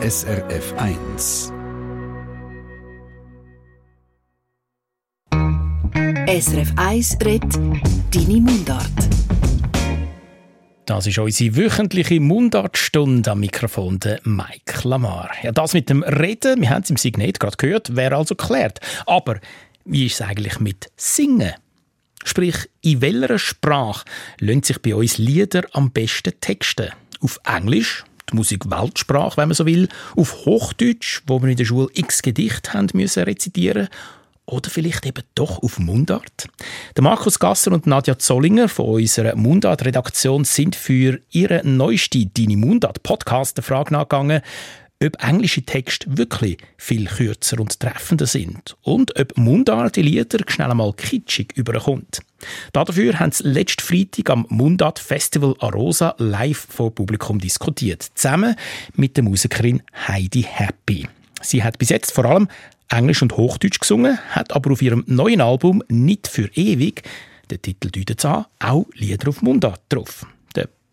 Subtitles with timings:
[0.00, 1.52] SRF 1.
[6.28, 7.56] SRF 1 redet
[8.14, 8.86] Deine Mundart.
[10.86, 15.32] Das ist unsere wöchentliche Mundartstunde am Mikrofon der Mike Lamar.
[15.42, 18.78] Ja, das mit dem Reden, wir haben es im Signet gerade gehört, wäre also geklärt.
[19.04, 19.40] Aber
[19.84, 21.54] wie ist es eigentlich mit Singen?
[22.22, 24.04] Sprich, in welcher Sprache
[24.38, 26.92] lassen sich bei uns Lieder am besten texten?
[27.20, 31.64] Auf Englisch, die Musik Weltsprache, wenn man so will, auf Hochdeutsch, wo wir in der
[31.64, 33.88] Schule x Gedichte haben müssen rezitieren
[34.46, 36.48] oder vielleicht eben doch auf Mundart?
[36.96, 43.56] Der Markus Gasser und Nadja Zollinger von unserer Mundart-Redaktion sind für ihre neueste Dini Mundart-Podcast
[43.56, 44.42] der Frage nachgegangen,
[45.02, 50.70] ob englische Texte wirklich viel kürzer und treffender sind und ob Mundart die Lieder schnell
[50.70, 52.20] einmal kitschig überkommt.
[52.72, 58.56] Dafür haben sie letzten Freitag am Mundart Festival Arosa live vor Publikum diskutiert, zusammen
[58.94, 61.06] mit der Musikerin Heidi Happy.
[61.42, 62.48] Sie hat bis jetzt vor allem
[62.88, 67.02] Englisch und Hochdeutsch gesungen, hat aber auf ihrem neuen Album «Nicht für ewig»,
[67.50, 70.26] der Titel deutet an, auch Lieder auf Mundart drauf.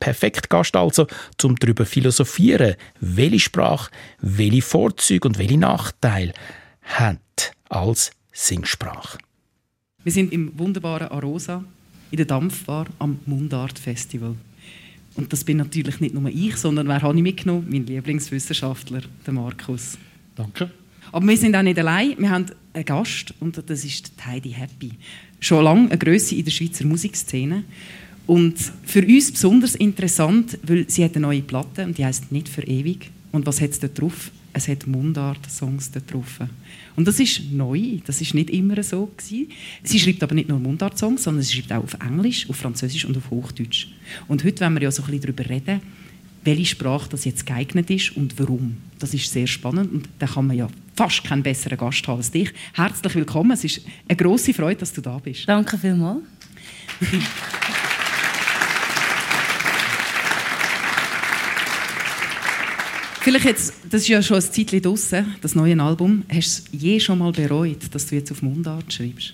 [0.06, 1.08] Der perfekte Gast also,
[1.42, 3.89] um darüber philosophieren, welche Sprache,
[4.22, 6.31] welche Vorzüge und welche Nachteile
[6.84, 9.17] hat als Singsprache.
[10.03, 11.64] Wir sind im wunderbaren Arosa
[12.11, 14.36] in der Dampfbar am Mundart Festival.
[15.16, 17.66] Und das bin natürlich nicht nur ich, sondern wer habe ich mitgenommen?
[17.67, 19.98] Mein Lieblingswissenschaftler, der Markus.
[20.36, 20.70] Danke.
[21.11, 22.16] Aber wir sind auch nicht allein.
[22.20, 24.92] Wir haben einen Gast und das ist Heidi Happy.
[25.39, 27.64] Schon lange eine Größe in der Schweizer Musikszene.
[28.28, 32.50] Und für uns besonders interessant, weil sie hat eine neue Platte und die heißt «Nicht
[32.50, 33.12] für ewig».
[33.32, 34.32] Und was hat es dort drauf?
[34.54, 36.40] Es hat Mundart-Songs dort drauf.
[36.95, 39.50] Und das ist neu, das ist nicht immer so gewesen.
[39.84, 43.17] Sie schreibt aber nicht nur Mundart-Songs, sondern sie schreibt auch auf Englisch, auf Französisch und
[43.17, 43.88] auf Hochdeutsch.
[44.30, 45.82] Und heute wollen wir ja so ein bisschen darüber reden,
[46.45, 48.78] welche Sprache das jetzt geeignet ist und warum.
[49.00, 52.32] Das ist sehr spannend und da kann man ja fast keinen besseren Gast haben als
[52.32, 52.54] dich.
[52.73, 55.50] Herzlich willkommen, es ist eine große Freude, dass du da bist.
[55.50, 56.22] Danke vielmals.
[63.25, 66.23] Vielleicht jetzt, das ist ja schon ein Zeitchen draussen, das neue Album.
[66.30, 69.33] Hast du es je schon mal bereut, dass du jetzt auf Mundart schreibst?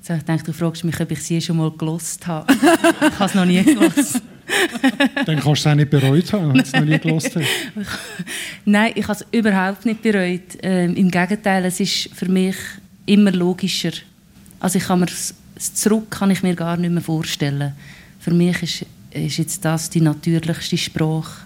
[0.00, 2.52] So, ich denke, du fragst mich, ob ich es je schon mal gelost habe.
[2.52, 4.22] ich habe es noch nie gelost.
[5.26, 7.48] Dann kannst du es auch nicht bereut haben, wenn du es noch nie gelost hast.
[8.64, 10.58] Nein, ich habe es überhaupt nicht bereut.
[10.62, 12.54] Ähm, Im Gegenteil, es ist für mich
[13.06, 13.90] immer logischer.
[14.60, 15.34] Also ich kann mir das
[15.74, 17.72] Zurück kann ich mir gar nicht mehr vorstellen.
[18.20, 21.42] Für mich ist, ist jetzt das die natürlichste Sprache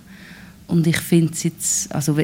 [0.66, 2.16] und ich finde es jetzt, also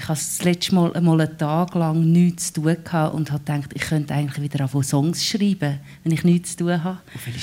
[0.00, 3.44] ich habe das letzte Mal einmal einen Tag lang nichts zu tun gehabt und habe
[3.44, 6.98] gedacht, ich könnte eigentlich wieder anfangen Songs schreiben, wenn ich nichts zu tun habe.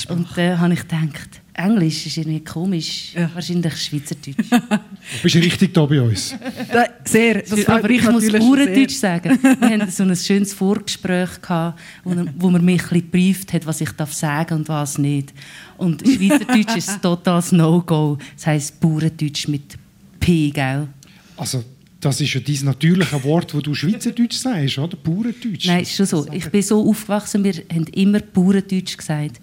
[0.09, 3.29] Und dann äh, habe ich gedacht, Englisch ist irgendwie komisch, ja.
[3.33, 4.37] wahrscheinlich Schweizerdeutsch.
[4.49, 6.35] du bist richtig da bei uns.
[6.71, 9.37] Da, sehr, das aber ich muss Bauerndeutsch sagen.
[9.41, 13.81] Wir hatten so ein schönes Vorgespräch, gehabt, wo, wo man mich ein geprüft hat, was
[13.81, 15.33] ich darf sagen und was nicht.
[15.77, 18.17] Und Schweizerdeutsch ist ein totales No-Go.
[18.35, 19.77] Das heisst Bauerndeutsch mit
[20.27, 20.89] P, gell?
[21.37, 21.63] Also,
[22.01, 24.97] das ist ja dein natürliche Wort, das du Schweizerdeutsch sagst, oder?
[24.97, 25.67] Bauerndeutsch.
[25.67, 26.27] Nein, ist schon so.
[26.33, 29.39] Ich bin so aufgewachsen, wir haben immer Bauerndeutsch gesagt.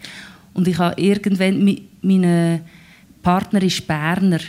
[0.53, 1.65] Und ich habe irgendwann,
[2.03, 2.61] mein
[3.23, 4.41] Partner ist Berner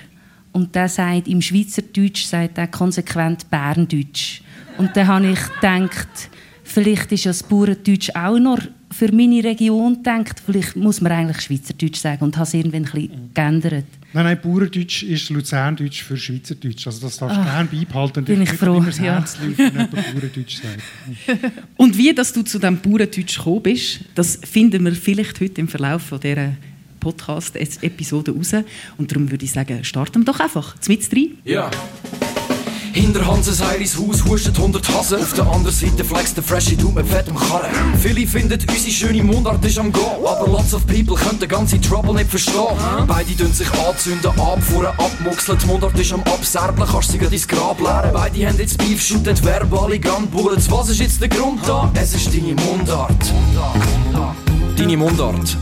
[0.51, 4.41] und der sagt, im Schweizerdeutsch sagt er konsequent Berndeutsch.
[4.77, 6.29] Und dann habe ich gedacht,
[6.65, 8.59] vielleicht ist ja das Bauerndeutsch auch noch
[8.91, 10.41] für meine Region gedacht.
[10.45, 13.85] Vielleicht muss man eigentlich Schweizerdeutsch sagen und habe es irgendwann ein bisschen geändert.
[14.13, 16.87] Nein, nein, Bauerndeutsch ist Luzerndeutsch für Schweizerdeutsch.
[16.87, 18.25] Also das darfst du gerne beibehalten.
[18.25, 19.19] Bin ich froh, immer ja.
[19.19, 21.53] Herz lief, wenn jemand Bauerndeutsch sagt.
[21.77, 25.67] Und wie dass du zu diesem Bauerndeutsch gekommen bist, das finden wir vielleicht heute im
[25.67, 26.53] Verlauf von dieser
[27.01, 28.53] Podcast-Episode raus.
[28.97, 30.75] Und darum würde ich sagen, starten wir doch einfach.
[30.87, 31.37] Mit rein.
[31.43, 31.69] Ja.
[32.95, 35.19] Hinter Hanses Heiris Haus hustet 100 Hasen.
[35.19, 37.69] Auf der anderen Seite flext der Freshie Du mit fettem Karren.
[38.01, 40.25] Viele finden, unsere schöne Mundart ist am Go.
[40.25, 42.55] Aber lots of people können den ganzen Trouble nicht verstehen.
[43.05, 45.57] Beide tun sich anzünden, abfuhren, abmuxeln.
[45.61, 48.11] Die Mundart ist am Abserblen, kannst sie ins Grab leeren.
[48.13, 50.71] Beide haben jetzt Beef, shooten verbale Gunbullets.
[50.71, 51.91] Was ist jetzt der Grund da?
[51.95, 53.33] Es ist deine Mundart.
[54.77, 55.57] Deine Mundart.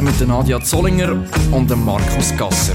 [0.00, 2.74] Mit Nadia Zollinger und Markus Gasser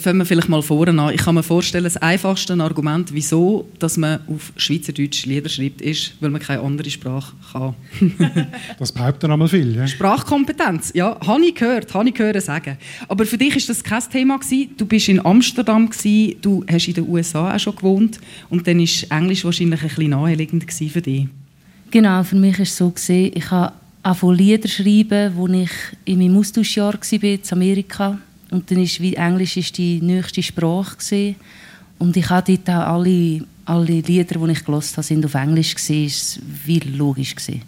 [0.00, 1.14] fangen wir vielleicht mal vorne an.
[1.14, 6.14] Ich kann mir vorstellen, das einfachste Argument, wieso dass man auf Schweizerdeutsch Lieder schreibt, ist,
[6.20, 7.74] weil man keine andere Sprache kann.
[8.78, 9.76] das behaupten einmal viel.
[9.76, 9.86] Ja?
[9.86, 12.76] Sprachkompetenz, ja, habe ich gehört, habe ich gehört sagen.
[13.08, 14.70] Aber für dich ist das kein Thema gewesen.
[14.76, 18.80] Du bist in Amsterdam gewesen, du hast in den USA auch schon gewohnt und dann
[18.80, 21.28] ist Englisch wahrscheinlich ein bisschen naheliegend für dich.
[21.90, 25.70] Genau, für mich ist es so gesehen, ich habe angefangen Lieder schreiben, wo ich
[26.04, 28.18] in meinem Austauschjahr war in Amerika
[28.50, 31.36] und dann ist wie Englisch ist die nächste Sprache gewesen.
[31.98, 35.74] Und ich habe dort auch alle, alle Lieder, die ich gelesen habe, sind auf Englisch
[35.74, 37.62] gewesen, ist wie logisch gewesen.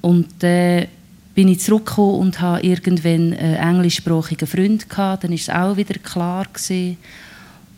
[0.00, 0.88] Und dann äh,
[1.34, 5.24] bin ich zurückgekommen und habe irgendwann einen englischsprachigen Freund gehabt.
[5.24, 6.96] Dann ist es auch wieder klar gewesen.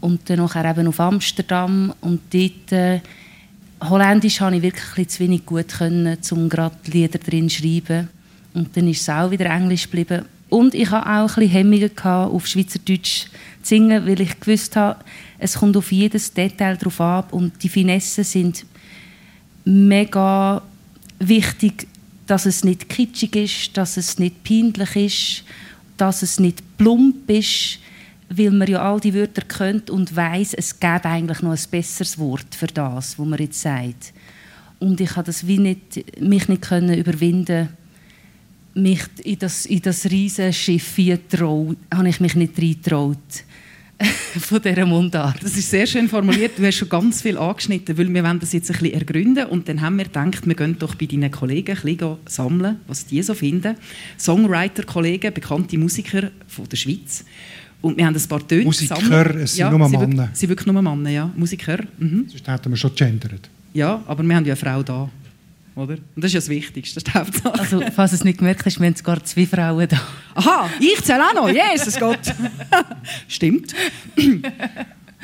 [0.00, 3.00] Und dann nachher eben auf Amsterdam und dort äh,
[3.88, 8.08] Holländisch habe ich wirklich zu wenig gut können, um gerade Lieder drin zu schreiben.
[8.54, 10.24] Und dann ist es auch wieder Englisch geblieben.
[10.52, 13.28] Und ich hatte auch ein bisschen Hemmungen auf Schweizerdeutsch zu
[13.62, 15.02] singen, weil ich gewusst habe,
[15.38, 18.66] es kommt auf jedes Detail drauf ab und die Finessen sind
[19.64, 20.60] mega
[21.18, 21.86] wichtig,
[22.26, 25.44] dass es nicht kitschig ist, dass es nicht peinlich ist,
[25.96, 27.78] dass es nicht plump ist,
[28.28, 32.18] weil man ja all die Wörter kennt und weiß, es gäbe eigentlich noch ein besseres
[32.18, 34.12] Wort für das, was man jetzt sagt.
[34.80, 37.70] Und ich habe das wie nicht, mich nicht können überwinden
[38.74, 43.44] mich in das, in das riesige Schiff habe ich mich nicht reingetraut
[44.40, 45.42] von dieser Mundart.
[45.42, 46.52] Das ist sehr schön formuliert.
[46.58, 49.68] Du hast schon ganz viel angeschnitten, weil wir wollen das jetzt ein bisschen ergründen und
[49.68, 53.22] dann haben wir gedacht, wir gehen doch bei deinen Kollegen ein bisschen sammeln, was die
[53.22, 53.76] so finden.
[54.18, 57.24] Songwriter-Kollegen, bekannte Musiker von der Schweiz.
[57.80, 59.36] Und wir haben ein paar Töne Musiker, gesammelt.
[59.36, 60.30] es sind ja, nur Männer.
[60.32, 61.30] Sie sind wirklich nur Männer, ja.
[61.36, 61.78] Musiker.
[61.98, 62.26] Mhm.
[62.28, 63.50] Sonst hätten wir schon gendert.
[63.74, 65.10] Ja, aber wir haben ja eine Frau da.
[65.74, 65.94] Oder?
[65.94, 67.58] Und das ist ja das Wichtigste, das ist die Hauptsache.
[67.58, 70.00] Also, falls du es nicht gemerkt hast, wir haben sogar zwei Frauen da.
[70.34, 71.48] Aha, ich zähle auch noch.
[71.48, 72.20] Jesus Gott.
[73.28, 73.74] Stimmt.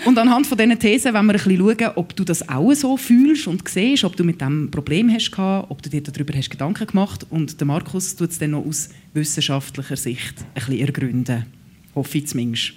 [0.04, 2.96] Und anhand von diesen Thesen wollen wir ein bisschen schauen, ob du das auch so
[2.96, 6.50] fühlst und siehst, ob du mit dem Problem hast gehabt, ob du dir darüber hast
[6.50, 11.46] Gedanken gemacht Und der Markus tut es dann noch aus wissenschaftlicher Sicht ein bisschen ergründen.
[11.94, 12.72] Hoffe ich zumindest.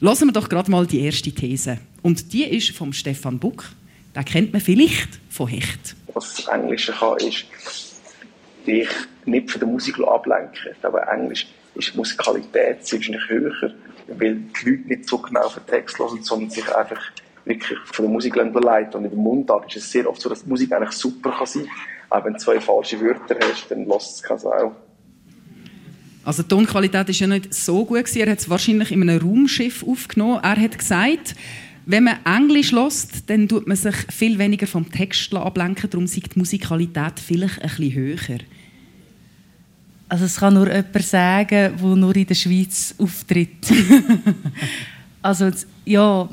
[0.00, 1.78] Lassen wir doch gerade mal die erste These.
[2.02, 3.70] Und die ist vom Stefan Buck.
[4.14, 5.96] Den kennt man vielleicht von Hecht.
[6.16, 7.44] Was das kann, ist,
[8.66, 8.88] dich
[9.26, 10.74] nicht von der Musik ablenken.
[10.80, 13.74] Aber Englisch ist die Musikalität wahrscheinlich höher,
[14.08, 17.02] weil die Leute nicht so genau auf den Text hören, sondern sich einfach
[17.44, 18.94] wirklich von der Musik leiten.
[18.94, 21.46] Und in der Mundart ist es sehr oft so, dass die Musik eigentlich super kann
[21.46, 21.72] sein kann.
[22.08, 24.72] Aber wenn du zwei falsche Wörter hast, dann lässt es keine auch.
[26.24, 28.16] Also die Tonqualität ist ja nicht so gut.
[28.16, 30.40] Er hat es wahrscheinlich in einem Raumschiff aufgenommen.
[30.42, 31.36] Er hat gesagt,
[31.86, 35.88] wenn man Englisch lässt, dann tut man sich viel weniger vom Text ablenken.
[35.88, 38.38] Darum ist die Musikalität vielleicht ein bisschen höher.
[40.08, 43.72] Also es kann nur jemand sagen, der nur in der Schweiz auftritt.
[45.22, 45.50] also
[45.84, 46.28] ja,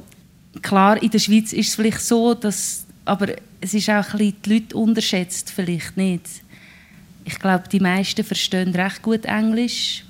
[0.62, 3.30] klar, in der Schweiz ist es vielleicht so, dass, aber
[3.62, 6.44] es ist auch ein bisschen die Leute unterschätzt vielleicht nicht
[7.26, 10.04] ich glaube, die meisten verstehen recht gut Englisch,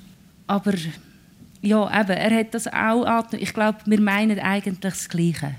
[0.48, 0.74] aber
[1.64, 3.26] ja, eben, er hat das auch.
[3.32, 5.56] Ich glaube, wir meinen eigentlich das Gleiche.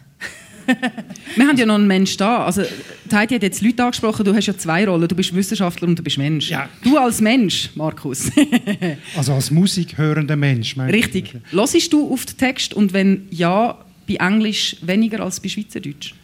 [1.36, 2.44] wir haben ja noch einen Mensch da.
[2.44, 2.62] Also,
[3.12, 5.08] Heidi hat jetzt Leute angesprochen, du hast ja zwei Rollen.
[5.08, 6.50] Du bist Wissenschaftler und du bist Mensch.
[6.50, 6.68] Ja.
[6.82, 8.30] Du als Mensch, Markus.
[9.16, 10.76] also als musikhörender Mensch.
[10.78, 11.34] Richtig.
[11.50, 16.14] Hörst du auf den Text und wenn ja, bei Englisch weniger als bei Schweizerdeutsch?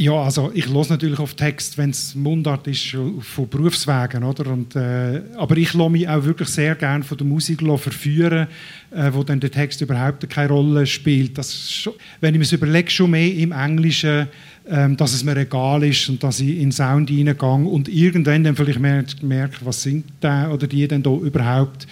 [0.00, 4.52] Ja, also ich höre natürlich auf Text, wenn es Mundart ist, von Berufswegen, oder?
[4.52, 8.46] Und, äh, aber ich lasse mich auch wirklich sehr gerne von der Musik verführen,
[8.92, 11.36] äh, wo dann der Text überhaupt keine Rolle spielt.
[11.36, 14.28] Das schon, wenn ich mir überlege, schon mehr im Englischen,
[14.66, 17.34] äh, dass es mir egal ist und dass ich in den Sound reingehe
[17.66, 21.88] und irgendwann dann vielleicht merke, was singt der oder die denn da überhaupt,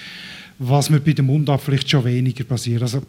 [0.60, 2.82] was mir bei der Mundart vielleicht schon weniger passiert.
[2.82, 3.02] Also,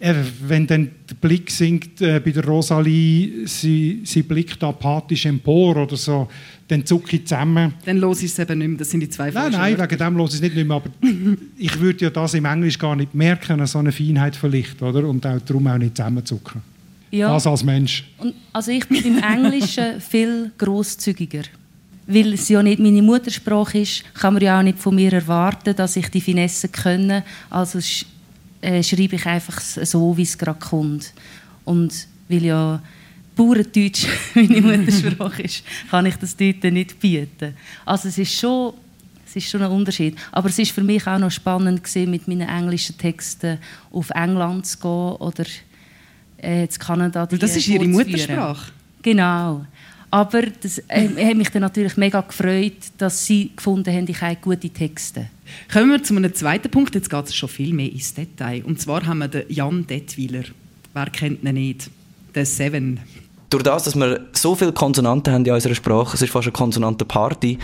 [0.00, 5.96] wenn dann der Blick sinkt äh, bei der Rosalie, sie, sie blickt apathisch empor oder
[5.96, 6.26] so,
[6.68, 7.74] dann zucke ich zusammen.
[7.84, 10.16] Dann los ich es eben nicht mehr, das sind die zwei Nein, nein, wegen dem
[10.16, 10.88] los ich es nicht mehr, aber
[11.58, 15.06] ich würde ja das im Englisch gar nicht merken, so eine Feinheit vielleicht, oder?
[15.06, 16.62] Und auch darum auch nicht zusammenzucken.
[17.10, 17.32] Ja.
[17.32, 18.08] Das als Mensch.
[18.18, 21.42] Und, also ich bin im Englischen viel grosszügiger.
[22.06, 25.76] Weil es ja nicht meine Muttersprache ist, kann man ja auch nicht von mir erwarten,
[25.76, 27.24] dass ich die Finesse kenne.
[27.50, 27.78] Also
[28.60, 31.12] äh, schreibe ich einfach so, wie es gerade kommt.
[31.64, 32.82] Und weil ja
[33.36, 37.54] Bauerndeutsch meine Muttersprache ist, kann ich das dort nicht bieten.
[37.86, 38.74] Also es ist schon,
[39.26, 40.16] es ist schon ein Unterschied.
[40.32, 43.58] Aber es ist für mich auch noch spannend gewesen, mit meinen englischen Texten
[43.92, 45.44] auf England zu gehen oder
[46.38, 47.26] äh, zu Kanada.
[47.26, 48.72] Die das ist Ihre Muttersprache?
[49.02, 49.64] Genau.
[50.10, 54.36] Aber das äh, hat mich dann natürlich mega gefreut, dass Sie gefunden haben, ich habe
[54.36, 55.26] gute Texte.
[55.72, 56.94] Kommen wir zu einem zweiten Punkt.
[56.94, 58.64] Jetzt geht es schon viel mehr ins Detail.
[58.64, 60.44] Und zwar haben wir den Jan Detwiler.
[60.94, 61.90] Wer kennt ihn nicht?
[62.34, 63.00] Der Seven.
[63.50, 66.52] Durch das, dass wir so viele Konsonanten haben in unserer Sprache, es ist fast eine
[66.52, 67.58] Konsonantenparty,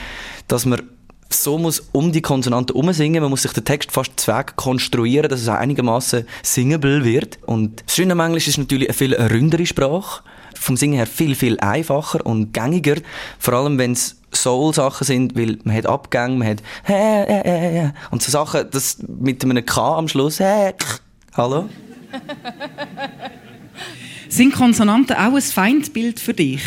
[0.48, 0.82] dass man
[1.28, 3.22] so muss um die Konsonanten umsingen.
[3.22, 7.38] Man muss sich den Text fast zweck konstruieren, dass es einigermaßen singable wird.
[7.46, 10.22] Und das Schöne am Englisch ist natürlich eine viel ründere Sprache.
[10.58, 12.96] Vom Singen her viel, viel einfacher und gängiger.
[13.38, 18.30] Vor allem, wenn es Soul-Sachen sind, weil man hat Abgänge, man hat hä, und so
[18.30, 20.72] Sachen, das mit einem K am Schluss, hä,
[21.34, 21.68] hallo?
[24.28, 26.62] Sind Konsonanten auch ein Feindbild für dich?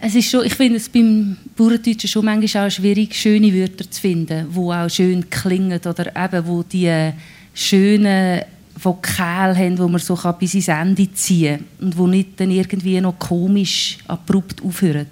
[0.00, 4.00] Es ist schon, ich finde es beim Bauerndeutschen schon manchmal auch schwierig, schöne Wörter zu
[4.00, 7.12] finden, die auch schön klingen oder eben, wo die
[7.52, 8.42] schönen
[8.82, 13.00] Vokale haben, die man so bis ins Ende ziehen kann und die nicht dann irgendwie
[13.00, 15.06] noch komisch abrupt aufhören.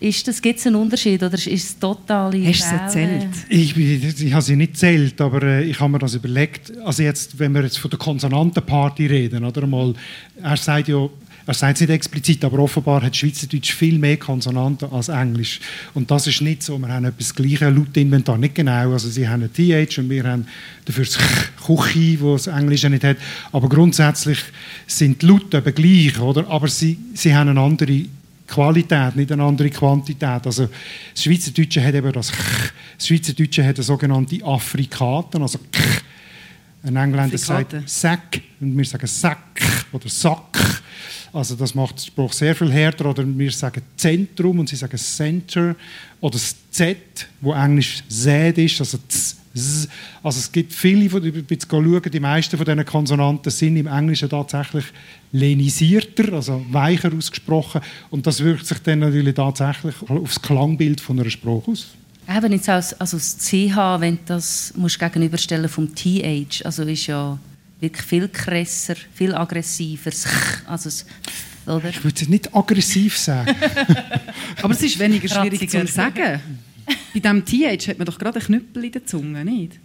[0.00, 3.28] Ist das, gibt es einen Unterschied oder ist es total Hast du sie erzählt?
[3.48, 6.72] Ich, ich, ich habe sie nicht zählt, aber äh, ich habe mir das überlegt.
[6.84, 9.94] Also jetzt, wenn wir jetzt von der Konsonantenparty reden, oder mal,
[10.40, 11.08] er sagt ja,
[11.48, 15.60] er sagt es nicht explizit, aber offenbar hat Schweizerdeutsch viel mehr Konsonanten als Englisch.
[15.94, 16.78] Und das ist nicht so.
[16.78, 18.92] Wir haben etwas gleiche Lautinventar, nicht genau.
[18.92, 20.46] Also sie haben ein TH und wir haben
[20.84, 21.16] dafür das
[21.64, 23.16] Küche, wo das Englische nicht hat.
[23.50, 24.40] Aber grundsätzlich
[24.86, 26.46] sind die Laute eben gleich, oder?
[26.50, 28.04] Aber sie, sie haben eine andere
[28.46, 30.44] Qualität, nicht eine andere Quantität.
[30.44, 30.68] Also
[31.14, 32.30] das Schweizerdeutsche hat eben das
[32.98, 35.58] das Schweizerdeutsche hat sogenannte Afrikaten, also
[36.82, 39.60] ein Engländer sagt Sack und wir sagen Sack
[39.92, 40.82] oder Sack.
[41.32, 43.06] Also das macht den Spruch sehr viel härter.
[43.06, 45.74] Oder wir sagen Zentrum und sie sagen Center.
[46.20, 49.36] Oder das Z, wo Englisch Z ist, also Z.
[50.22, 54.28] Also es gibt viele, von, jetzt schauen, die meisten von diesen Konsonanten sind im Englischen
[54.28, 54.84] tatsächlich
[55.32, 57.80] lenisierter, also weicher ausgesprochen.
[58.10, 61.88] Und das wirkt sich dann natürlich tatsächlich auf das Klangbild von einer Sprache aus.
[62.30, 67.06] Eben jetzt als, also das CH, wenn du das musst gegenüberstellen vom TH, also ist
[67.06, 67.38] ja
[67.80, 70.10] wirklich viel krasser, viel aggressiver.
[70.66, 71.06] Also es,
[71.66, 71.88] oder?
[71.88, 73.56] Ich würde es nicht aggressiv sagen.
[74.62, 76.40] Aber es ist weniger schwierig zu sagen.
[77.14, 79.78] Bei diesem TH hat man doch gerade einen Knüppel in der Zunge, nicht?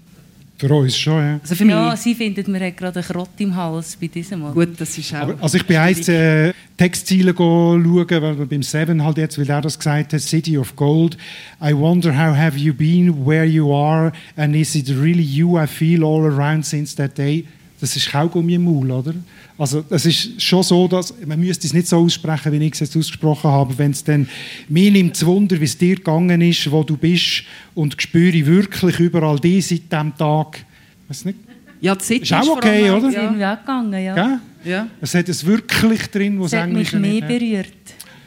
[0.57, 1.39] Für uns schon, ja.
[1.41, 4.53] Also für ja, sie findet, man hat gerade einen Krott im Hals bei diesem Mal.
[4.53, 5.19] Gut, das ist auch...
[5.19, 9.61] Aber, also ich bin eins äh, Textziele schauen, weil beim Seven halt jetzt, weil er
[9.61, 11.17] das gesagt hat, City of Gold.
[11.61, 15.67] I wonder how have you been, where you are, and is it really you I
[15.67, 17.45] feel all around since that day?
[17.83, 19.13] Das ist Kaugummi im Maul, oder?
[19.57, 22.79] Also es ist schon so, dass man müsste es nicht so aussprechen, wie ich es
[22.79, 23.77] jetzt ausgesprochen habe.
[23.77, 24.29] Wenn es dann
[24.69, 27.43] mir nimmt Wunder, wie es dir gegangen ist, wo du bist
[27.75, 30.63] und spüre wirklich überall die seit diesem Tag.
[31.09, 31.39] Weiß nicht.
[31.81, 33.09] Ja, die ist auch okay, oder?
[33.09, 33.21] Ja.
[33.27, 34.15] Sind wir gegangen, ja.
[34.15, 34.39] ja.
[34.63, 34.87] ja.
[35.01, 37.67] Es hat es wirklich drin, was Englisch mich mehr berührt.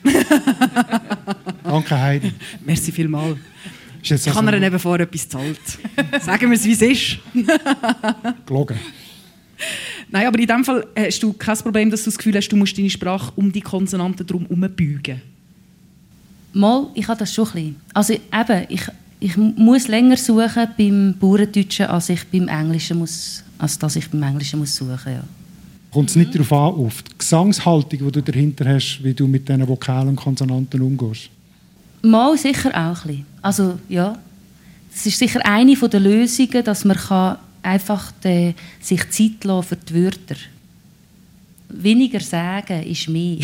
[1.65, 2.31] Danke, Heidi.
[2.63, 3.39] Merci vielmals.
[4.03, 5.61] Ich also habe ihr eben vorher etwas gezahlt.
[6.23, 7.19] Sagen wir es, wie es ist.
[8.45, 8.77] Gelogen.
[10.11, 12.57] Nein, aber in dem Fall hast du kein Problem, dass du das Gefühl hast, du
[12.57, 15.21] musst deine Sprache um die Konsonanten drum herum beugen.
[16.53, 17.77] Mal, ich habe das schon ein bisschen.
[17.93, 18.83] Also eben, ich,
[19.21, 24.23] ich muss länger suchen beim Bauerndeutschen, als ich beim Englischen muss, als dass ich beim
[24.23, 25.25] Englischen muss suchen, ja.
[25.93, 29.49] Kommt es nicht darauf an, auf die Gesangshaltung, die du dahinter hast, wie du mit
[29.49, 31.31] diesen Vokalen und Konsonanten umgehst?
[32.03, 33.27] Mal sicher auch ein bisschen.
[33.41, 34.19] Also ja,
[34.95, 39.77] es ist sicher eine der Lösungen, dass man kann einfach de, sich Zeit lassen für
[39.77, 40.37] die Wörter.
[41.69, 43.39] Weniger sagen ist mehr.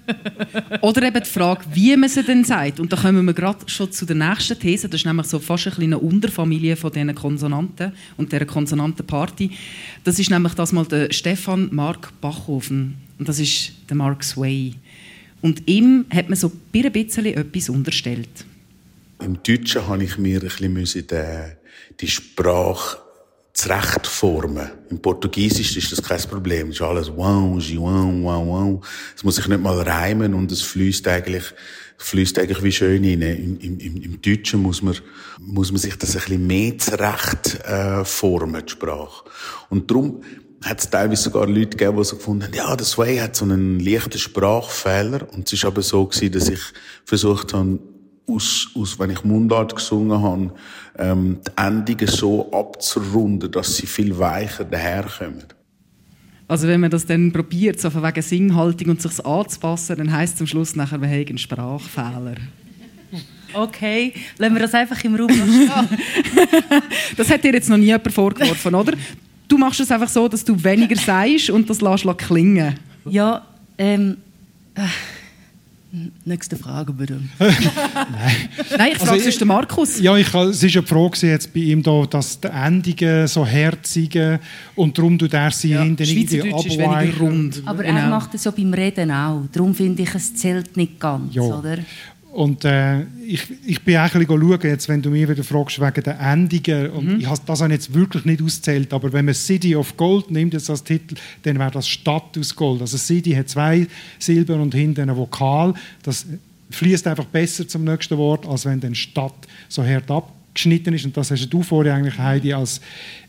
[0.82, 2.80] Oder eben die Frage, wie man sie denn sagt.
[2.80, 4.88] Und da kommen wir gerade schon zu der nächsten These.
[4.88, 9.50] Das ist nämlich so fast eine kleine Unterfamilie von diesen Konsonanten und dieser Konsonantenparty.
[10.02, 12.94] Das ist nämlich das mal der Stefan Mark Bachhofen.
[13.18, 14.74] Und das ist der Mark Sway.
[15.40, 18.46] Und ihm hat man so ein bisschen etwas unterstellt.
[19.20, 21.06] Im Deutschen habe ich mir ein bisschen
[22.00, 23.03] die Sprache
[23.54, 24.68] zurechtformen.
[24.90, 26.68] Im Portugiesisch ist das kein Problem.
[26.68, 28.86] Es ist alles wow, wow, wow, wow.
[29.16, 31.44] Es muss sich nicht mal reimen und es fließt eigentlich,
[31.96, 33.22] fließt eigentlich wie schön rein.
[33.22, 34.96] Im, im, im Deutschen muss man,
[35.38, 39.24] muss man sich das ein bisschen mehr zurecht äh, die Sprache.
[39.70, 40.20] Und darum
[40.64, 43.44] hat es teilweise sogar Leute gegeben, die so gefunden haben, ja, das Way hat so
[43.44, 45.28] einen leichten Sprachfehler.
[45.32, 46.60] Und es ist aber so gewesen, dass ich
[47.04, 47.78] versucht habe,
[48.26, 50.52] aus, aus, wenn ich Mundart gesungen habe,
[50.98, 55.44] ähm, die Endungen so abzurunden, dass sie viel weicher daherkommen.
[56.46, 60.34] Also wenn man das dann probiert, so von wegen Singhaltung und sich anzupassen, dann heisst
[60.34, 62.36] es am Schluss nachher, wir haben einen Sprachfehler.
[63.54, 65.68] Okay, lassen wir das einfach im Raum stehen.
[67.16, 68.94] das hat dir jetzt noch nie jemand vorgeworfen, oder?
[69.46, 72.78] Du machst es einfach so, dass du weniger sagst und das lässt klingen.
[73.04, 73.46] Ja,
[73.78, 74.16] ähm...
[76.24, 77.20] Nächste Frage bitte.
[77.38, 77.52] Nein.
[78.76, 80.00] Nein, ich frage also, den Markus.
[80.00, 83.46] Ja, ich, es ist ja die Frage jetzt bei ihm da, dass die Endungen so
[83.46, 84.40] herzige
[84.74, 87.54] und darum tut er sie ja, hinten irgendwie abweichen.
[87.64, 87.98] Aber genau.
[87.98, 89.42] er macht es so beim Reden auch.
[89.52, 91.42] Darum finde ich, es zählt nicht ganz, ja.
[91.42, 91.78] oder?
[92.34, 95.80] Und äh, ich, ich bin auch ein bisschen schauen, jetzt, wenn du mich wieder fragst
[95.80, 97.20] wegen der Endungen, und mhm.
[97.20, 100.52] ich habe das habe jetzt wirklich nicht ausgezählt, aber wenn man City of Gold nimmt
[100.52, 102.80] jetzt als Titel, dann wäre das Stadt aus Gold.
[102.80, 103.86] Also City hat zwei
[104.18, 105.74] Silben und hinten ein Vokal.
[106.02, 106.26] Das
[106.70, 111.04] fließt einfach besser zum nächsten Wort, als wenn dann Stadt so hart ab geschnitten ist.
[111.04, 112.80] Und das hast du vorhin eigentlich, Heidi, als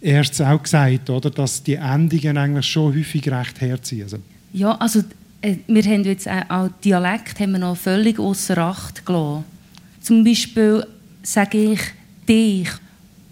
[0.01, 1.29] erstes auch gesagt, oder?
[1.29, 4.03] dass die Endungen eigentlich schon häufig recht herziehen.
[4.03, 4.17] Also.
[4.51, 5.03] Ja, also
[5.67, 9.43] wir haben jetzt auch Dialekt haben wir noch völlig außer Acht gelassen.
[10.01, 10.85] Zum Beispiel
[11.23, 11.79] sage ich
[12.27, 12.69] dich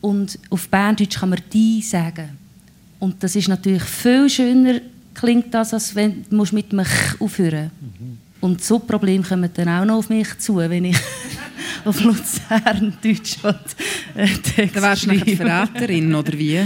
[0.01, 2.29] und auf Berndeutsch kann man die sagen.
[2.99, 4.79] Und das ist natürlich viel schöner,
[5.13, 6.83] klingt das, als wenn du mit dem
[7.19, 8.17] aufhören mhm.
[8.43, 10.97] Und so Probleme kommen dann auch noch auf mich zu, wenn ich
[11.85, 13.37] auf Luzern Deutsch
[14.15, 16.59] äh, Text Dann wärst du eine Verräterin, oder wie?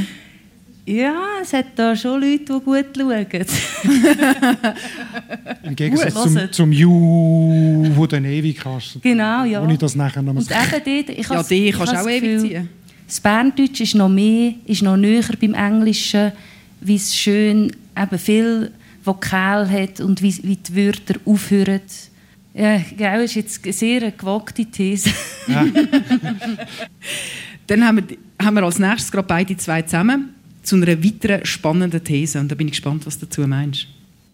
[0.88, 3.28] Ja, es hat da schon Leute, die gut schauen.
[5.64, 9.02] Im Gegensatz gut, zum, zum Ju, wo du ewig hast.
[9.02, 9.70] Genau, ja.
[9.70, 12.70] Ich das nachher noch Und eben dort, ich ja, die kannst du auch ewig ziehen.
[13.06, 16.32] Das Berndeutsch ist noch mehr, ist noch näher beim Englischen,
[16.80, 17.70] wie es schön
[18.02, 18.72] eben viel
[19.04, 21.82] Vokal hat und wie, wie die Wörter aufhören.
[22.54, 25.10] Ja, das ist jetzt eine sehr gewagte These.
[25.48, 25.66] Ja.
[27.68, 28.06] Dann haben wir,
[28.42, 30.37] haben wir als nächstes gerade beide zwei zusammen
[30.68, 32.40] zu einer weiteren spannenden These.
[32.40, 33.88] Und da bin ich gespannt, was du dazu meinst.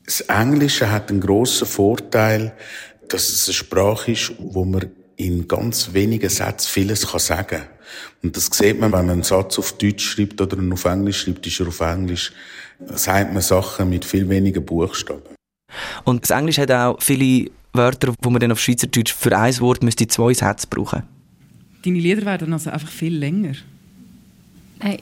[0.06, 2.54] Das Englische hat einen grossen Vorteil,
[3.08, 7.68] dass es eine Sprache ist, wo man in ganz wenigen Sätzen vieles kann sagen kann.
[8.24, 11.22] Und das sieht man, wenn man einen Satz auf Deutsch schreibt oder einen auf Englisch
[11.22, 12.34] schreibt, ist er auf Englisch,
[12.96, 15.22] sagt man Sachen mit viel weniger Buchstaben.
[16.04, 19.84] Und das Englisch hat auch viele Wörter, wo man dann auf Schweizerdeutsch für ein Wort
[19.84, 21.04] müsste zwei Sätze brauchen.
[21.86, 23.54] Deine Lieder werden also einfach viel länger.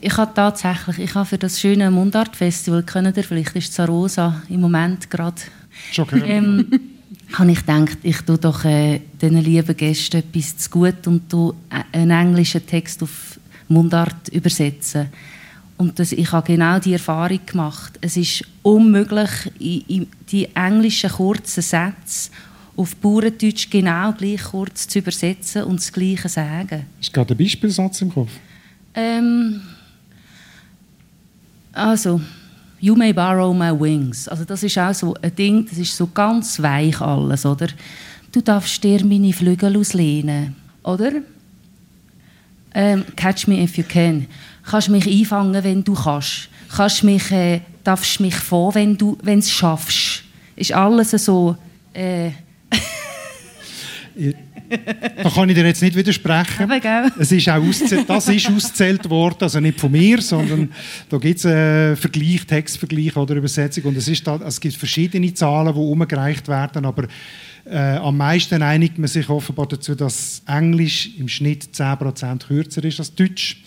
[0.00, 4.60] Ich habe tatsächlich, ich habe für das schöne Mundart-Festival, können ihr vielleicht, ist Zarosa im
[4.60, 5.42] Moment gerade.
[5.90, 6.28] Schon gehört.
[6.28, 6.80] Ähm,
[7.32, 11.54] habe ich gedacht, ich tue doch äh, diesen lieben Gästen etwas zu gut und tue
[11.70, 15.08] äh, einen englischen Text auf Mundart übersetzen.
[15.78, 17.98] Und das, ich habe genau die Erfahrung gemacht.
[18.00, 22.30] Es ist unmöglich, die englischen kurzen Sätze
[22.76, 26.86] auf Bauerndeutsch genau gleich kurz zu übersetzen und das Gleiche zu sagen.
[27.00, 28.30] Ist gerade ein Beispielsatz im Kopf?
[28.94, 29.60] Ähm,
[31.72, 32.20] also,
[32.82, 34.26] You may borrow my wings.
[34.26, 37.68] Also das ist auch so ein Ding, das ist so ganz weich alles, oder?
[38.32, 41.12] Du darfst dir meine Flügel auslehnen, oder?
[42.74, 44.26] Ähm, catch me if you can.
[44.64, 46.48] Kannst mich einfangen, wenn du kannst.
[46.74, 50.24] Kannst mich, äh, darfst mich vor, wenn du es schaffst.
[50.56, 51.56] Ist alles so...
[51.92, 52.32] Äh,
[55.22, 56.68] da kann ich dir jetzt nicht widersprechen.
[57.18, 57.62] Es ist auch
[58.06, 60.70] das ist ausgezählt worden, also nicht von mir, sondern
[61.08, 65.32] da gibt es einen Vergleich, Textvergleich oder Übersetzung und es, ist da, es gibt verschiedene
[65.34, 67.06] Zahlen, die umgereicht werden, aber
[67.64, 72.98] äh, am meisten einigt man sich offenbar dazu, dass Englisch im Schnitt 10% kürzer ist
[72.98, 73.62] als Deutsch.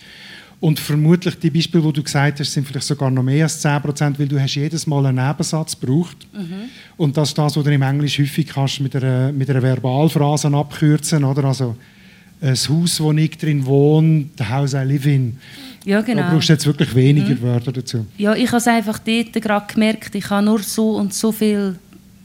[0.59, 4.17] Und vermutlich die Beispiele, die du gesagt hast, sind vielleicht sogar noch mehr als 10%
[4.17, 6.27] weil du hast jedes Mal einen Nebensatz gebraucht.
[6.33, 6.69] Mhm.
[6.97, 10.47] Und das ist das, was du im Englisch häufig kannst mit einer, mit einer Verbalphrase
[10.47, 11.45] abkürzen, oder?
[11.45, 11.75] Also,
[12.41, 15.37] ein Haus, wo ich drin wohne, the house I live in.
[15.85, 16.23] Ja, genau.
[16.23, 17.41] Da brauchst du jetzt wirklich weniger mhm.
[17.41, 18.05] Wörter dazu.
[18.17, 21.75] Ja, ich habe es einfach dort gerade gemerkt, ich habe nur so und so viele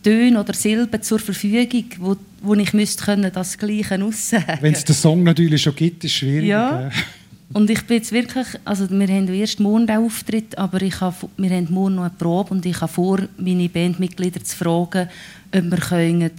[0.03, 4.59] Töne oder Silben zur Verfügung, wo, wo ich müsste können, das Gleiche aussagen.
[4.61, 6.49] Wenn es den Song natürlich schon gibt, ist es schwierig.
[6.49, 6.91] Ja.
[7.53, 11.29] Und ich bin jetzt wirklich, also wir haben erst morgen den Auftritt, aber ich habe,
[11.37, 15.09] wir haben morgen noch eine Probe und ich habe vor, meine Bandmitglieder zu fragen,
[15.53, 16.31] ob wir können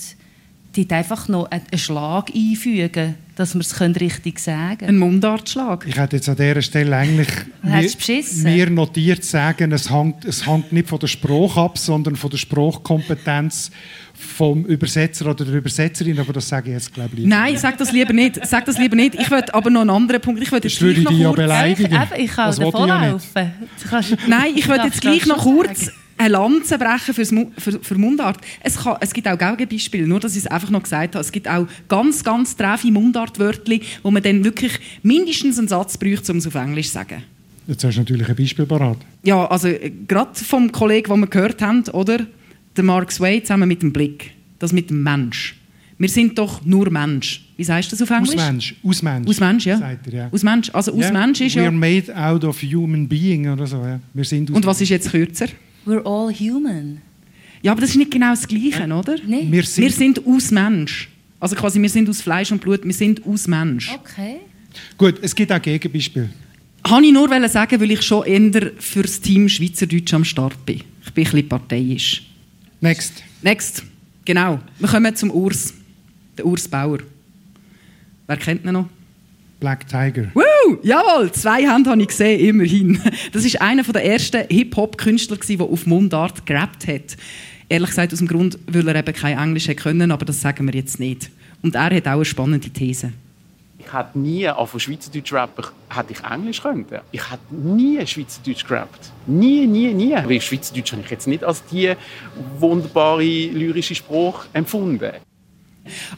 [0.76, 4.90] die einfach noch einen Schlag einfügen dass wir es richtig sagen können.
[4.90, 5.86] Ein Mundartschlag.
[5.88, 7.28] Ich hätte jetzt an dieser Stelle eigentlich
[7.64, 12.30] mir, mir, notiert sagen, es hängt, es hängt nicht von der Sprache ab, sondern von
[12.30, 13.72] der Sprachkompetenz
[14.14, 17.26] vom Übersetzer oder der Übersetzerin, aber das sage ich jetzt glaube ich.
[17.26, 18.46] Nein, sag das lieber nicht.
[18.46, 19.16] Sag das lieber nicht.
[19.16, 20.44] Ich würde aber noch einen anderen Punkt.
[20.44, 22.00] Ich würde jetzt würde ich dich ja beleidigen.
[22.14, 23.18] Ich, ich kann das davon ja
[24.28, 28.38] Nein, ich würde jetzt gleich noch kurz eine Lanze brechen fürs, für, für Mundart.
[28.62, 31.22] Es, kann, es gibt auch Gegenbeispiele, nur dass ich es einfach noch gesagt habe.
[31.22, 36.30] Es gibt auch ganz, ganz treffe Mundartwörter, wo man dann wirklich mindestens einen Satz braucht,
[36.30, 37.24] um es auf Englisch zu sagen.
[37.68, 38.98] Jetzt hast du natürlich ein Beispiel parat.
[39.24, 42.26] Ja, also äh, gerade vom Kollegen, den wir gehört haben, oder?
[42.76, 44.32] Der Mark Sway zusammen mit dem Blick.
[44.60, 45.56] Das mit dem Mensch.
[45.98, 47.46] Wir sind doch nur Mensch.
[47.58, 48.36] Wie sagst du das auf Englisch?
[48.36, 48.76] Aus Mensch.
[48.84, 49.28] Aus Mensch.
[49.28, 49.80] Aus Mensch, ja.
[49.80, 50.30] Er, ja.
[50.32, 50.70] Aus Mensch.
[50.74, 51.12] Also aus yeah.
[51.12, 51.64] Mensch ist ja...
[51.64, 53.78] We are made out of human being oder so.
[53.78, 54.00] Ja.
[54.14, 55.48] Wir sind Und was ist jetzt kürzer?
[55.86, 57.02] We're all human.
[57.62, 59.18] Ja, aber das ist nicht genau das Gleiche, oder?
[59.26, 59.48] Nee.
[59.50, 61.10] Wir sind, wir sind aus Mensch.
[61.40, 63.92] Also quasi, wir sind aus Fleisch und Blut, wir sind aus Mensch.
[63.94, 64.38] Okay.
[64.98, 66.30] Gut, es gibt auch Gegenbeispiele.
[66.84, 70.82] Kann ich nur sagen, weil ich schon eher für das Team Schweizerdeutsch am Start bin.
[71.04, 72.24] Ich bin ein bisschen parteiisch.
[72.80, 73.24] Next.
[73.42, 73.84] Next.
[74.26, 74.60] Genau.
[74.80, 75.74] Wir kommen zum Urs.
[76.38, 77.00] Der Urs Bauer.
[78.28, 78.90] Wer kennt ihn noch?
[79.62, 80.26] Black Tiger.
[80.34, 80.78] Woo!
[80.82, 83.00] Jawohl, zwei Hände habe ich gesehen, immerhin.
[83.32, 87.16] Das ist einer der ersten Hip-Hop-Künstler, der auf Mundart gerappt hat.
[87.70, 90.74] Ehrlich gesagt aus dem Grund, weil er eben kein Englisch können, aber das sagen wir
[90.74, 91.30] jetzt nicht.
[91.62, 93.14] Und er hat auch eine spannende These.
[93.78, 96.86] Ich hätte nie auf Schweizerdeutsch rappen, hätte ich Englisch können.
[97.12, 99.12] Ich hätte nie Schweizerdeutsch gerappt.
[99.28, 100.14] Nie, nie, nie.
[100.14, 101.94] Weil Schweizerdeutsch habe ich jetzt nicht als die
[102.60, 105.12] wunderbare lyrische Spruch empfunden.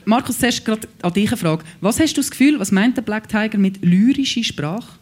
[0.06, 1.64] Markus, zuerst gerade an dich eine Frage.
[1.82, 5.00] Was hast du das Gefühl, was meint der Black Tiger mit lyrischer Sprache?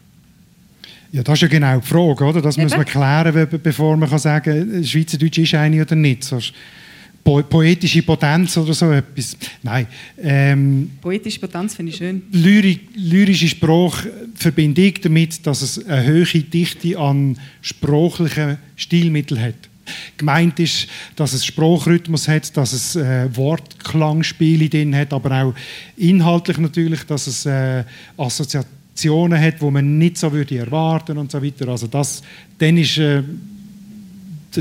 [1.11, 2.41] Ja, das ist ja genau die Frage, oder?
[2.41, 2.65] Das Eben.
[2.65, 6.23] muss man klären, bevor man kann sagen kann, Schweizerdeutsch ist eine oder nicht.
[6.23, 6.53] Sonst
[7.23, 9.37] po poetische Potenz oder so etwas.
[9.61, 9.87] Nein.
[10.21, 12.23] Ähm, poetische Potenz finde ich schön.
[12.31, 19.70] Lyrik, lyrische Sprache verbinde ich damit, dass es eine hohe Dichte an sprachlichen Stilmitteln hat.
[20.17, 25.53] Gemeint ist, dass es Spruchrhythmus hat, dass es äh, Wortklangspiele drin hat, aber auch
[25.97, 27.83] inhaltlich natürlich, dass es äh,
[28.17, 31.67] Assoziationen hat, wo man nicht so würde erwarten und so weiter.
[31.67, 32.21] Also das,
[32.57, 33.23] dann ist äh,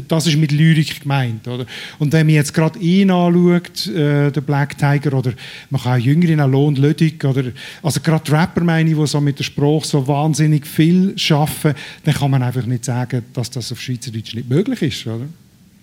[0.08, 1.46] das ist mit Lyrik gemeint.
[1.48, 1.66] Oder?
[1.98, 5.32] Und wenn man jetzt gerade ihn anschaut, äh, der Black Tiger, oder
[5.70, 7.44] man kann auch Jüngere, Lohn Lödig, oder,
[7.82, 11.74] also gerade Rapper meine ich, die so mit der Sprache so wahnsinnig viel schaffen,
[12.04, 15.06] dann kann man einfach nicht sagen, dass das auf Schweizerdeutsch nicht möglich ist.
[15.06, 15.26] Oder?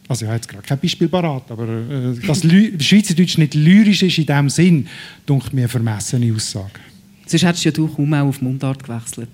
[0.07, 4.17] Also ich habe jetzt gerade kein Beispiel parat, aber äh, dass Schweizerdeutsch nicht lyrisch ist
[4.17, 4.87] in diesem Sinn,
[5.25, 6.79] dunkt mir eine vermessene Aussage.
[7.25, 9.29] Sonst hättest du ja du kaum auch auf Mundart gewechselt.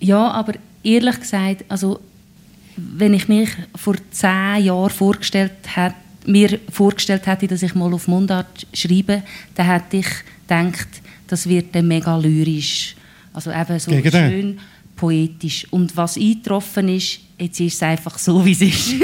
[0.00, 2.00] Ja, aber ehrlich gesagt, also
[2.76, 5.94] wenn ich mich vor zehn Jahren vorgestellt hätte,
[6.26, 9.22] mir vorgestellt hätte, dass ich mal auf Mundart schreibe,
[9.54, 10.06] dann hätte ich
[10.46, 10.88] gedacht,
[11.26, 12.96] das wird dann mega lyrisch.
[13.32, 14.60] Also eben so Gegen schön den.
[14.96, 15.66] poetisch.
[15.70, 18.94] Und was eingetroffen ist, jetzt ist es einfach so, wie es ist.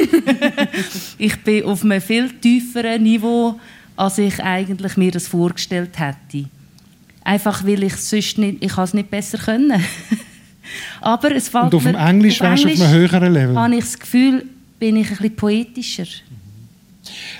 [1.19, 3.59] ich bin auf einem viel tieferen Niveau,
[3.97, 6.49] als ich eigentlich mir das vorgestellt hätte.
[7.25, 9.85] Einfach, weil ich sonst nicht, ich es nicht besser können.
[11.01, 13.57] Aber es fällt Und auf dem Englisch wärst du auf einem höheren Level?
[13.59, 14.45] habe ich das Gefühl,
[14.79, 16.07] bin ich ein bisschen poetischer.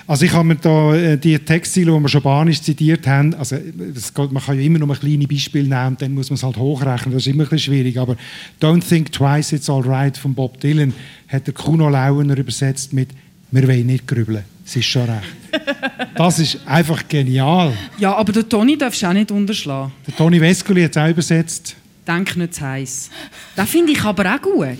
[0.07, 3.55] Also ich habe mir da äh, die Texte, die wir schon banisch zitiert haben, also
[3.55, 6.43] geht, man kann ja immer nur ein kleines Beispiel nehmen und dann muss man es
[6.43, 8.17] halt hochrechnen, das ist immer ein bisschen schwierig, aber
[8.61, 10.93] «Don't think twice, it's all right» von Bob Dylan
[11.29, 13.09] hat der Kuno Lauener übersetzt mit
[13.51, 15.27] «Wir wollen nicht grübeln, es ist schon recht».
[16.15, 17.73] Das ist einfach genial.
[17.97, 19.91] Ja, aber der Toni darfst du auch nicht unterschlagen.
[20.05, 21.75] Der Toni Vescoli hat es auch übersetzt
[22.07, 23.09] Denk nicht zu heiß.
[23.55, 24.77] Das finde ich aber auch gut.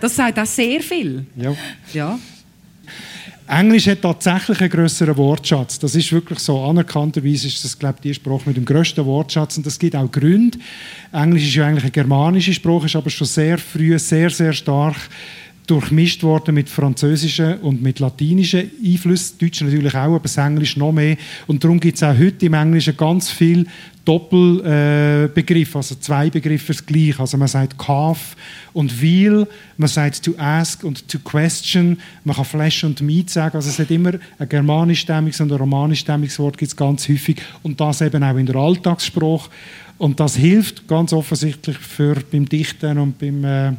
[0.00, 1.26] Das sagt auch sehr viel.
[1.36, 1.54] Ja.
[1.92, 2.18] ja.
[3.48, 5.78] Englisch hat tatsächlich einen größeren Wortschatz.
[5.78, 6.62] Das ist wirklich so.
[6.62, 9.56] Anerkannterweise ist das, glaube ich, die Sprache mit dem größten Wortschatz.
[9.56, 10.58] Und das gibt auch Gründe.
[11.12, 14.96] Englisch ist ja eigentlich eine germanische Sprache, ist aber schon sehr früh sehr, sehr stark
[15.68, 20.92] durchmischt worden mit französischen und mit latinischen Einflüssen, Deutsch natürlich auch, aber das Englisch noch
[20.92, 21.16] mehr.
[21.46, 23.66] Und darum gibt es auch heute im Englischen ganz viel
[24.06, 27.20] Doppelbegriffe, äh, also zwei Begriffe das gleich.
[27.20, 28.34] Also man sagt calf
[28.72, 33.56] und wheel, man sagt to ask und to question, man kann flesh und meat sagen.
[33.56, 37.78] Also es hat immer ein germanischstämmiges und ein romanischstämmiges Wort gibt es ganz häufig und
[37.78, 39.50] das eben auch in der Alltagssprache.
[39.98, 43.72] Und das hilft ganz offensichtlich für beim Dichten und beim äh,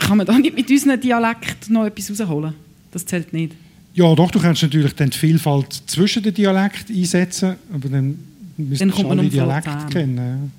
[0.00, 2.54] kann man da nicht mit unserem Dialekt noch etwas rausholen?
[2.90, 3.54] Das zählt nicht.
[3.94, 8.18] Ja, doch, du kannst natürlich dann die Vielfalt zwischen den Dialekten einsetzen, aber dann
[8.56, 10.52] müsst dann kommt man um Dialekt kennen.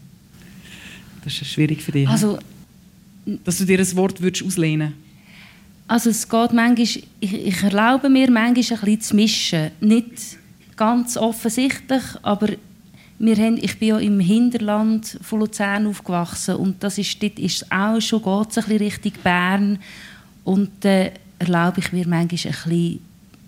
[1.24, 2.08] Das ist schwierig für dich.
[2.08, 2.40] Also,
[3.44, 4.94] dass du dir ein Wort würdest auslehnen
[5.88, 9.72] Also es geht manchmal, ich, ich erlaube mir manchmal ein bisschen zu mischen.
[9.80, 10.38] Nicht
[10.76, 12.50] ganz offensichtlich, aber
[13.24, 17.72] wir haben, ich bin ja im Hinterland von Luzern aufgewachsen und das ist, dort ist
[17.72, 19.80] auch schon geht es ein bisschen Richtung Bern
[20.44, 23.00] und äh, erlaube ich mir manchmal ein bisschen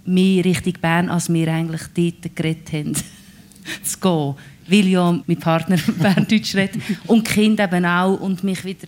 [0.06, 2.94] mehr Richtung Bern, als wir eigentlich dort geredet haben,
[3.84, 4.36] zu gehen.
[4.68, 8.88] Weil ja mein Partner Berndeutsch redet und Kinder eben auch und mich wieder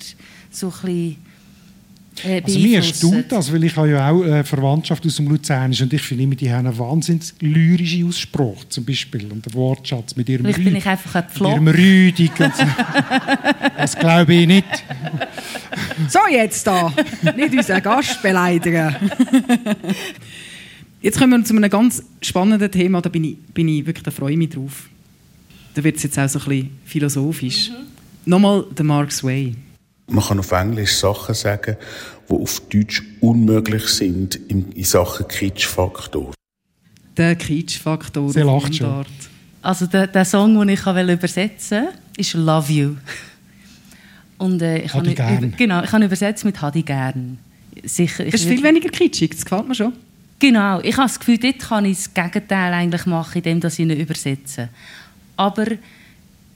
[0.52, 1.25] so ein bisschen
[2.24, 5.86] äh, also mir erstaunt das, weil ich habe ja auch äh, Verwandtschaft aus dem Luzernischen
[5.86, 10.16] und ich finde immer, die haben einen wahnsinnig lyrischen Ausspruch zum Beispiel und den Wortschatz
[10.16, 11.60] mit ihrem Vielleicht bin ich einfach ein Flop.
[11.60, 12.64] Mit ihrem Rüdig so.
[13.78, 14.66] Das glaube ich nicht.
[16.08, 16.94] So, jetzt da.
[17.36, 18.96] Nicht unseren Gast beleidigen.
[21.02, 24.10] Jetzt kommen wir zu einem ganz spannenden Thema, da bin ich, bin ich wirklich, da
[24.10, 24.90] freue ich mich drauf.
[25.76, 27.70] Da wird es jetzt auch so ein bisschen philosophisch.
[27.70, 27.76] Mhm.
[28.26, 29.54] Nochmal der Mark Sway.
[30.08, 31.78] Man kann auf Englisch Sachen sagen,
[32.30, 36.34] die auf Deutsch unmöglich sind in, Sachen Kitschfaktor.
[37.18, 38.32] Der Kitschfaktor.
[38.32, 39.06] Sie lacht schon.
[39.62, 42.96] Also der, der Song, den ich übersetzen will, ist «Love You».
[44.38, 45.54] Und, äh, ich habe gern.
[45.58, 47.40] Genau, ich habe übersetzt mit «Hadi gern».
[47.84, 49.94] Sicher, das ist viel weniger kitschig, das gefällt mir schon.
[50.40, 53.90] Genau, ich habe das Gefühl, dort kann ich das Gegenteil eigentlich machen, indem ich ihn
[53.90, 54.70] übersetze.
[55.36, 55.66] Aber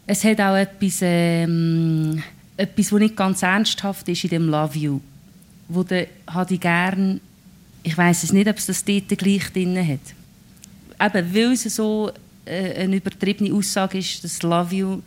[0.05, 0.99] es hat auch etwas...
[1.01, 2.21] Ähm,
[2.59, 4.99] etwas, was nicht ganz ernsthaft ist in dem Love You,
[5.69, 6.07] wo der
[6.49, 7.21] ich gern,
[7.83, 11.15] ich weiß es nicht, ob es das dort gleich drin hat.
[11.15, 12.11] Eben, weil es so
[12.45, 15.01] äh, eine übertriebene Aussage ist, dass Love You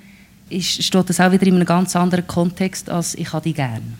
[0.48, 3.98] ist, steht das auch wieder in einem ganz anderen Kontext als «ich habe dich gern».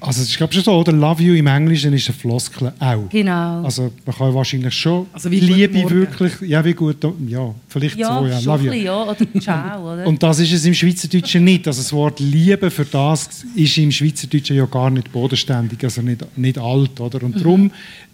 [0.00, 0.92] Also es ist glaube schon so, oder?
[0.92, 3.08] Love you im Englischen ist eine Floskel auch.
[3.10, 3.64] Genau.
[3.64, 8.26] Also man kann wahrscheinlich schon Also Liebe wirklich, ja wie gut, ja, vielleicht Ja, so,
[8.26, 8.70] ja, love ein you.
[8.70, 9.02] bisschen, ja.
[9.02, 10.06] Oder «ciao», oder?
[10.06, 11.66] Und das ist es im Schweizerdeutschen nicht.
[11.66, 16.24] Also das Wort Liebe für das ist im Schweizerdeutschen ja gar nicht bodenständig, also nicht,
[16.38, 17.22] nicht alt, oder?
[17.24, 17.70] Und darum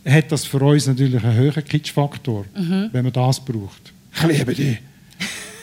[0.07, 3.93] hat das für uns natürlich einen höheren Kitschfaktor, wenn man das braucht.
[4.17, 4.79] Ich liebe dich.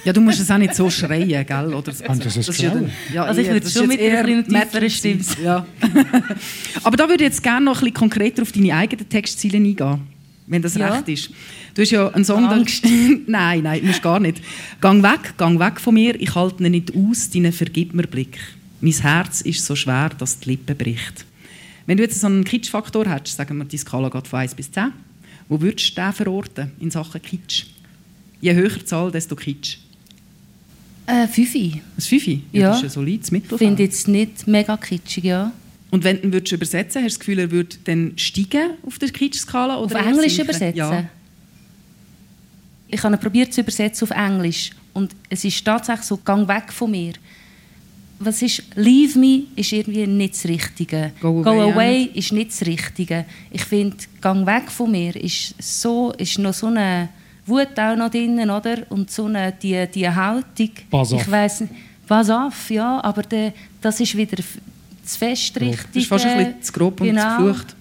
[0.03, 1.73] Ja, du musst es auch nicht so schreien, gell?
[1.73, 2.05] Oder so.
[2.05, 2.91] Haben Sie das ja, geschrien?
[3.13, 5.21] ja, Also ich würde das schon ist mit einer tieferen Stimme.
[5.43, 5.65] Ja.
[6.83, 10.01] Aber da würde ich jetzt gerne noch ein bisschen konkreter auf deine eigenen Textziele eingehen,
[10.47, 10.93] wenn das Ja.
[10.95, 11.29] recht ist.
[11.75, 12.45] Du hast ja einen Song...
[12.45, 12.83] Angst.
[13.27, 14.41] nein, nein, musst gar nicht.
[14.81, 18.39] Gang weg, gang weg von mir, ich halte ihn nicht aus, deinen vergib mir Blick.
[18.81, 21.25] Mein Herz ist so schwer, dass die Lippe bricht.
[21.85, 24.71] Wenn du jetzt so einen Kitschfaktor hättest, sagen wir, die Skala geht von 1 bis
[24.71, 24.91] 10,
[25.47, 27.65] wo würdest du den verorten in Sachen Kitsch?
[28.39, 29.77] Je höher die Zahl, desto Kitsch.
[31.11, 31.81] Äh, Fünfi.
[31.97, 32.43] Ein Fünfi?
[32.53, 32.69] Ja.
[32.69, 33.59] Das ist ein solides Mittelfeld.
[33.59, 35.51] Finde jetzt nicht mega kitschig, ja.
[35.89, 39.09] Und wenn du würdest übersetzen hast du das Gefühl, er würde dann steigen auf der
[39.09, 39.75] Kitsch-Skala?
[39.75, 40.49] Auf Englisch sinken?
[40.49, 40.77] übersetzen?
[40.77, 41.03] Ja.
[42.87, 44.71] Ich habe probiert zu übersetzen auf Englisch.
[44.93, 47.13] Und es ist tatsächlich so, gang weg von mir.
[48.19, 51.11] Was ist «Leave me» ist irgendwie nicht das Richtige.
[51.19, 53.25] Go away auch away ist nicht das Richtige.
[53.49, 57.09] Ich finde, «Gang weg von mir» ist, so, ist noch so eine
[57.51, 58.77] Wut auch noch drin, oder?
[58.89, 60.71] Und so eine, die, die Haltung.
[60.89, 61.21] Pass auf.
[61.21, 61.73] Ich weiss nicht,
[62.07, 65.87] pass auf, ja, aber de, das ist wieder zu fest richtig.
[65.93, 67.37] Das ist fast ein bisschen zu grob und genau.
[67.37, 67.75] zu geflucht.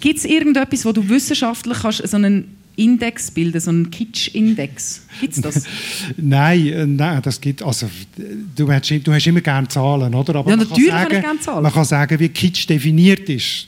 [0.00, 5.06] Gibt es irgendetwas, wo du wissenschaftlich kannst, so einen Index bilden, so einen Kitsch-Index?
[5.20, 5.64] Gibt es das?
[6.16, 7.88] Nein, äh, nein, das gibt, also,
[8.54, 10.34] du, hast, du hast immer gerne Zahlen, oder?
[10.36, 11.62] Aber Ja, man natürlich kann habe sagen, ich gerne Zahlen.
[11.62, 13.66] Man kann sagen, wie Kitsch definiert ist.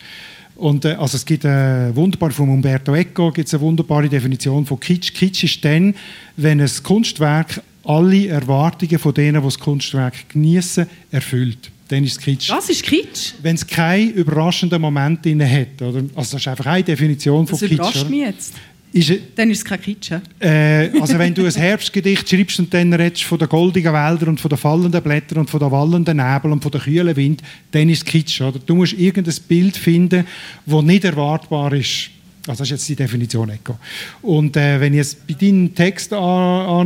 [0.59, 4.66] Und, äh, also es gibt eine wunderbar, von Umberto Eco gibt es eine wunderbare Definition
[4.66, 5.14] von Kitsch.
[5.14, 5.94] Kitsch ist dann,
[6.37, 11.71] wenn ein Kunstwerk alle Erwartungen von denen, die das Kunstwerk genießen, erfüllt.
[11.87, 12.51] Dann ist es Kitsch.
[12.51, 13.35] Das ist Kitsch.
[13.40, 15.81] Wenn es keinen überraschenden Moment drin hat.
[15.81, 16.01] Oder?
[16.16, 17.79] Also das ist einfach eine Definition von Das Kitsch.
[17.79, 18.11] überrascht oder?
[18.11, 18.55] mich jetzt.
[18.92, 20.11] Ist, Dann ist es kein Kitsch.
[20.11, 20.20] hä?
[20.40, 24.40] äh, also wenn du ein Herbstgedicht schreibst und dann redest von den goldigen Wäldern und
[24.40, 27.88] von den fallenden Blättern und von den wallenden Nebel und von den kühlen Wind, dann
[27.90, 28.40] ist es Kitsch.
[28.40, 28.59] Oder?
[28.59, 30.27] Du musst irgendein Bild finden,
[30.64, 32.11] das nicht erwartbar ist.
[32.46, 33.79] Also das ist jetzt die Definition Eco.
[34.22, 36.18] Und äh, wenn ich jetzt bei deinem Text an-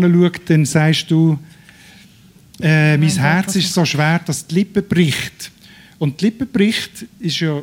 [0.03, 1.39] anschaue, dann sagst du,
[2.61, 5.51] äh, mein Herz ist so schwer, dass die Lippe bricht.
[5.99, 7.63] Und die Lippe bricht ist ja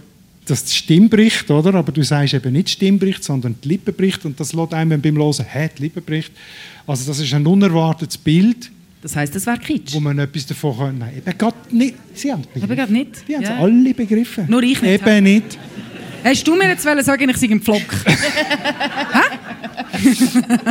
[0.49, 1.73] dass die Stimme bricht, oder?
[1.75, 4.25] Aber du sagst eben nicht die Stimme bricht, sondern die Lippe bricht.
[4.25, 6.31] Und das lässt einem beim Hören, hä, die Lippe bricht.
[6.87, 9.93] Also das ist ein unerwartetes Bild, Das heisst, das wäre Kitsch.
[9.93, 10.97] wo man etwas davon kann.
[10.99, 11.95] Nein, eben gerade nicht.
[12.13, 12.75] Sie haben es Aber begriffen.
[12.77, 13.27] gerade nicht.
[13.27, 13.57] Die haben es Ja.
[13.59, 14.45] alle begriffen.
[14.49, 15.05] Nur ich nicht?
[15.07, 15.57] Eben nicht.
[16.23, 17.81] Hast du mir jetzt wollen sagen, ich sei ein Pflock?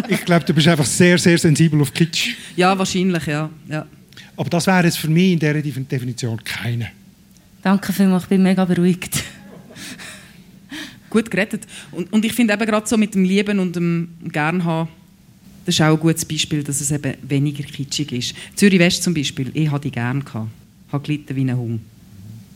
[0.09, 2.35] Ich glaube, du bist einfach sehr, sehr sensibel auf Kitsch.
[2.57, 3.51] ja, wahrscheinlich, ja.
[3.69, 3.87] ja.
[4.37, 6.89] Aber das wäre jetzt für mich in dieser Definition keine.
[7.63, 9.23] Danke vielmals, ich bin mega beruhigt.
[11.11, 11.63] Gut gerettet.
[11.93, 14.89] Und, und ich finde eben gerade so mit dem Lieben und dem Gern haben,
[15.65, 18.35] das ist auch ein gutes Beispiel, dass es eben weniger kitschig ist.
[18.57, 20.49] Zürich West zum Beispiel, ich hatte die gern gehabt.
[20.93, 21.81] habe gelitten wie ein Hund.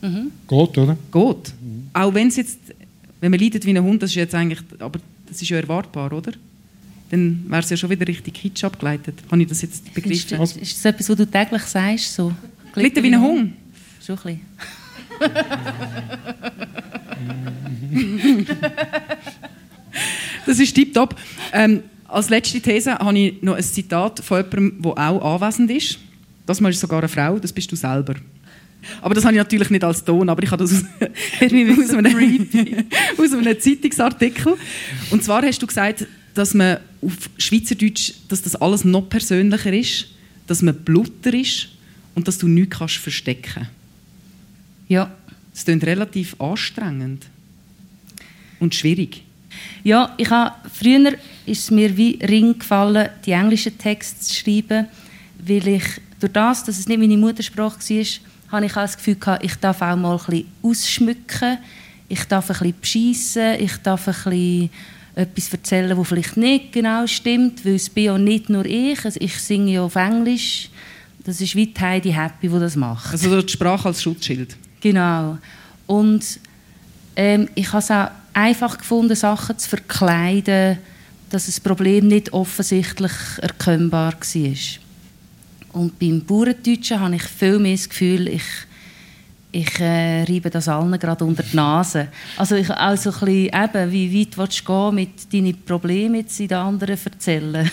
[0.03, 0.97] Geht, oder?
[1.13, 1.53] Geht.
[1.93, 2.59] Auch wenn es jetzt,
[3.21, 6.13] wenn man leidet wie ein Hund, das ist jetzt eigentlich, aber das ist ja erwartbar,
[6.13, 6.33] oder?
[7.11, 9.15] Dann wäre es ja schon wieder richtig kitsch abgeleitet.
[9.31, 10.39] Habe ich das jetzt Ist, begriffen?
[10.39, 12.15] das- ist das etwas, was du täglich sagst?
[12.15, 12.33] So?
[12.75, 13.53] Gelitten wie ein Hund?
[14.05, 14.41] Schon ein
[15.21, 15.31] bisschen.
[20.47, 21.15] Das ist tipptopp.
[21.53, 25.99] Ähm, als letzte These habe ich noch ein Zitat von jemandem, der auch anwesend ist.
[26.47, 28.15] Das mal ist sogar eine Frau, das bist du selber.
[29.01, 30.83] Aber das habe ich natürlich nicht als Ton, aber ich habe das aus,
[31.41, 31.53] aus,
[31.95, 32.49] einem,
[33.19, 34.57] aus einem Zeitungsartikel.
[35.11, 40.09] Und zwar hast du gesagt, dass man auf Schweizerdeutsch, dass das alles noch persönlicher ist,
[40.47, 41.69] dass man blutter ist
[42.15, 43.69] und dass du nichts kannst verstecken.
[44.89, 45.13] Ja.
[45.53, 47.27] Das klingt relativ anstrengend
[48.61, 49.23] und schwierig.
[49.85, 51.13] Ja, ich habe, früher
[51.45, 54.87] ist es mir wie Ring gefallen, die englischen Texte zu schreiben,
[55.45, 55.85] weil ich,
[56.21, 58.07] durch das, dass es nicht meine Muttersprache war,
[58.53, 61.59] habe ich auch das Gefühl gehabt, ich darf auch mal ein bisschen ausschmücken,
[62.09, 64.71] ich darf ein bisschen beschissen, ich darf ein bisschen
[65.15, 69.19] etwas erzählen, was vielleicht nicht genau stimmt, weil es bin ja nicht nur ich, also
[69.21, 70.71] ich singe ja auf Englisch,
[71.25, 73.13] das ist wie die Heidi Happy, die das macht.
[73.13, 74.57] Also die Sprache als Schutzschild.
[74.83, 75.39] Genau.
[75.87, 76.41] Und
[77.17, 80.79] ähm, ich habe es auch einfach gefunden, Sachen zu verkleiden,
[81.31, 84.55] dass das Problem nicht offensichtlich erkennbar war.
[85.73, 88.43] Und beim Bauerndeutschen habe ich viel mehr das Gefühl, ich,
[89.53, 92.09] ich äh, reibe das allen gerade unter die Nase.
[92.37, 96.17] Also ich auch so ein bisschen, eben, wie weit willst du gehen mit deinen Problemen
[96.17, 97.71] jetzt in den anderen erzählen?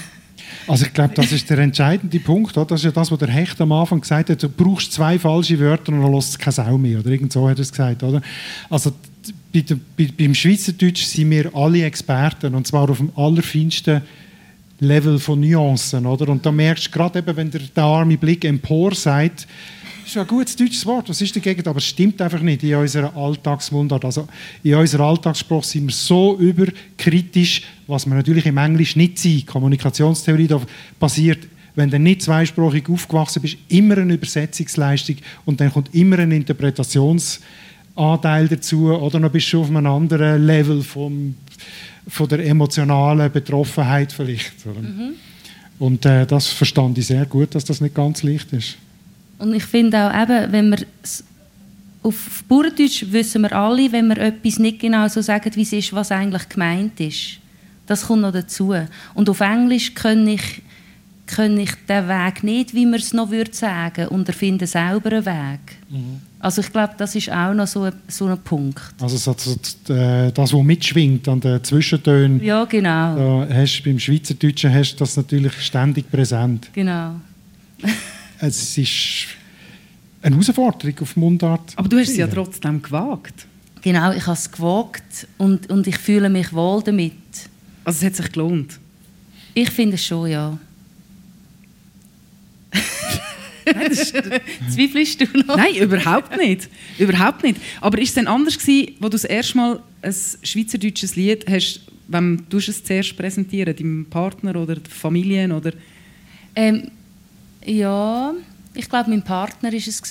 [0.67, 2.57] Also ich glaube, das ist der entscheidende Punkt.
[2.57, 2.65] Oder?
[2.65, 4.43] Das ist ja das, was der Hecht am Anfang gesagt hat.
[4.43, 6.99] Du brauchst zwei falsche Wörter und dann lässt es keine Sau mehr.
[6.99, 8.03] Oder irgend so hat er es gesagt.
[8.03, 8.21] Oder?
[8.69, 8.91] Also
[9.53, 9.63] bei
[9.97, 14.01] bei, beim Schweizerdeutsch sind wir alle Experten und zwar auf dem allerfeinsten
[14.79, 16.05] Level von Nuancen.
[16.05, 16.29] Oder?
[16.29, 19.47] Und da merkst du gerade eben, wenn der, der arme Blick empor sagt,
[20.10, 21.67] ist ein gutes deutsches Wort, was ist dagegen?
[21.67, 24.06] Aber es stimmt einfach nicht in unserer Alltagsmundart.
[24.06, 24.28] Also
[24.63, 29.48] in unserer Alltagssprache sind wir so überkritisch, was wir natürlich im Englisch nicht sind.
[29.48, 30.62] Kommunikationstheorie da
[31.00, 36.32] passiert, wenn du nicht zweisprachig aufgewachsen bist, immer eine Übersetzungsleistung und dann kommt immer ein
[36.32, 41.36] Interpretationsanteil dazu oder dann bist du auf einem anderen Level vom,
[42.08, 44.65] von der emotionalen Betroffenheit vielleicht.
[44.65, 45.12] Mhm.
[45.78, 48.76] Und äh, das verstand ich sehr gut, dass das nicht ganz leicht ist.
[49.39, 50.86] Und ich finde auch eben, wenn wir
[52.04, 55.93] auf Bauerndeutsch wissen wir alle, wenn wir etwas nicht genau so sagen, wie es ist,
[55.93, 57.39] was eigentlich gemeint ist.
[57.88, 58.73] Das kommt noch dazu.
[59.15, 60.62] Und auf Englisch kann ich,
[61.25, 65.25] kann ich den Weg nicht, wie man es noch würde sagen, und erfinde selber einen
[65.25, 65.78] Weg.
[65.89, 66.21] Mhm.
[66.39, 68.82] Also ich glaube, das ist auch noch so ein, so ein Punkt.
[69.02, 72.41] Also das, das, was mitschwingt an den Zwischentönen.
[72.41, 73.45] Ja, genau.
[73.45, 76.69] Da hast, beim Schweizerdeutschen hast du das natürlich ständig präsent.
[76.71, 77.15] Genau
[78.41, 79.28] es ist
[80.21, 81.73] eine Herausforderung auf Mundart.
[81.75, 83.45] Aber du hast es ja trotzdem gewagt.
[83.82, 87.13] Genau, ich habe es gewagt und, und ich fühle mich wohl damit.
[87.86, 88.80] Also es hat sich gelohnt?
[89.54, 90.58] Ich finde es schon, ja.
[93.65, 93.93] Nein,
[94.69, 95.56] Zweifelst du noch?
[95.56, 96.69] Nein, überhaupt nicht.
[96.97, 97.58] überhaupt nicht.
[97.82, 101.82] Aber ist es denn anders gewesen, wo du das erste Mal ein schweizerdeutsches Lied hast,
[102.08, 105.71] wenn du es zuerst präsentieren, deinem Partner oder der Familie oder?
[106.56, 106.89] Ähm,
[107.65, 108.34] ja,
[108.74, 110.04] ich glaube, mein Partner war es.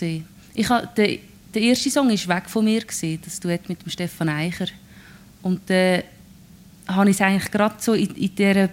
[0.55, 1.19] Ich der,
[1.55, 4.67] der erste Song war «Weg von mir», das Duett mit dem Stefan Eicher.
[5.43, 6.03] Und dann äh,
[6.87, 8.69] habe ich es eigentlich gerade so in, in dieser...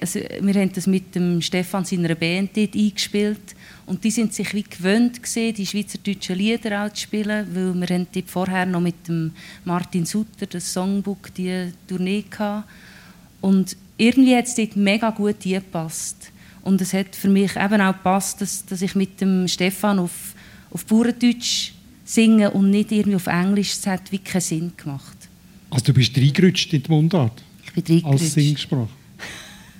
[0.00, 3.54] also wir haben das mit dem Stefan seiner Band dort eingespielt.
[3.86, 8.06] Und die sind sich wie gewöhnt gewesen, die schweizerdeutschen Lieder auch zu spielen, weil wir
[8.12, 9.32] dort vorher noch mit dem
[9.64, 12.68] Martin Sutter das Songbook, die Tournee gehabt.
[13.40, 16.29] Und irgendwie hat es dort mega gut gepasst.
[16.62, 20.34] Und es hat für mich eben auch gepasst, dass, dass ich mit dem Stefan auf,
[20.70, 21.72] auf Bauerndeutsch
[22.04, 23.76] singe und nicht irgendwie auf Englisch.
[23.76, 25.16] Das hat wirklich keinen Sinn gemacht.
[25.70, 27.42] Also du bist reingerutscht in die Mundart?
[27.64, 28.24] Ich bin reingerutscht.
[28.24, 28.88] Als Singsprache?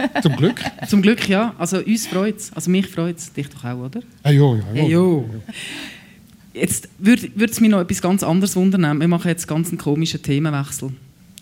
[0.23, 0.61] Zum Glück.
[0.89, 1.55] Zum Glück, ja.
[1.59, 2.53] Also uns freut es.
[2.53, 3.33] Also mich freut es.
[3.33, 4.01] Dich doch auch, oder?
[4.23, 4.85] Ah, ja, ja, ja.
[4.85, 5.29] jo.
[6.55, 8.99] Jetzt würde es mich noch etwas ganz anderes wundern.
[8.99, 10.93] Wir machen jetzt ganz einen komischen Themenwechsel.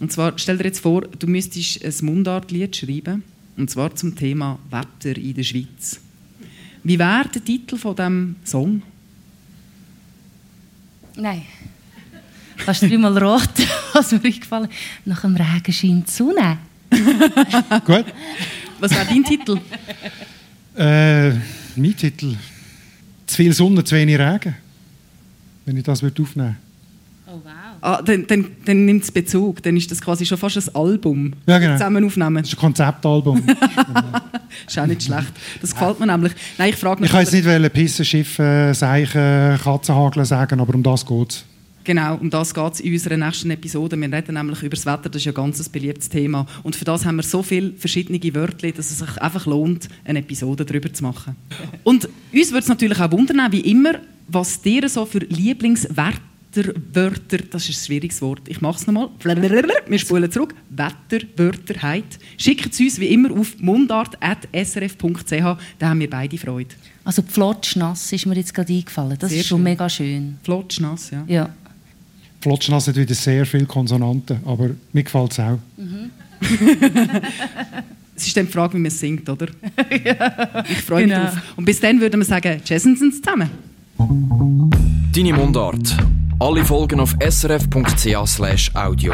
[0.00, 3.22] Und zwar, stell dir jetzt vor, du müsstest ein Mundartlied schreiben
[3.58, 6.00] und zwar zum Thema Wetter in der Schweiz.
[6.84, 8.82] Wie wäre der Titel von diesem Song?
[11.16, 11.42] Nein.
[12.56, 14.68] Kannst du mal raten, was mir eingefallen
[15.04, 16.58] Nach dem Regen scheint die Sonne.
[17.84, 18.06] Gut.
[18.78, 19.60] Was wäre dein Titel?
[20.76, 21.30] Äh,
[21.76, 22.36] mein Titel?
[23.26, 24.54] Zu viel Sonne, zu wenig Regen.
[25.64, 26.56] Wenn ich das aufnehmen würde.
[27.26, 27.57] Oh wow.
[27.80, 29.62] Ah, dann, dann, dann nimmt es Bezug.
[29.62, 31.32] Dann ist das quasi schon fast ein Album.
[31.46, 31.74] Ja, genau.
[31.74, 32.36] Zusammen aufnehmen.
[32.36, 33.42] Das ist ein Konzeptalbum.
[34.66, 35.32] ist auch nicht schlecht.
[35.60, 36.32] Das gefällt mir nämlich.
[36.56, 41.04] Nein, ich frage Ich kann jetzt nicht Pissen, Schiffen, Seichen, Katzenhageln sagen, aber um das
[41.04, 41.44] geht es.
[41.88, 43.98] Genau, um das geht es in unserer nächsten Episode.
[43.98, 46.44] Wir reden nämlich über das Wetter, das ist ja ein ganz beliebtes Thema.
[46.62, 50.18] Und für das haben wir so viele verschiedene Wörter, dass es sich einfach lohnt, eine
[50.18, 51.34] Episode darüber zu machen.
[51.84, 53.94] Und uns würde es natürlich auch wundern, wie immer,
[54.26, 56.20] was dir so für Lieblingswerte
[56.54, 58.42] Wetterwörter, das ist ein schwieriges Wort.
[58.48, 59.08] Ich mache es nochmal.
[59.86, 60.54] Wir spulen zurück.
[60.70, 62.18] Wetterwörterheit.
[62.36, 65.58] Schickt es uns wie immer auf mundart.srf.ch.
[65.78, 66.74] Da haben wir beide Freude.
[67.04, 69.16] Also Flotschnass ist mir jetzt gerade eingefallen.
[69.18, 69.64] Das sehr ist schon schön.
[69.64, 70.38] mega schön.
[70.42, 71.24] Flotschnass, ja.
[71.26, 71.50] ja.
[72.40, 75.58] Flotschnass hat wieder sehr viele Konsonanten, aber mir gefällt es auch.
[75.76, 76.10] Mhm.
[78.14, 79.48] es ist dann die Frage, wie man es singt, oder?
[80.04, 80.64] ja.
[80.68, 81.26] Ich freue mich genau.
[81.26, 81.38] drauf.
[81.56, 83.50] Und bis dann würden wir sagen, Jessensons zusammen.
[85.12, 85.96] Deine Mundart.
[86.40, 89.12] Alle Folgen auf srf.ch audio.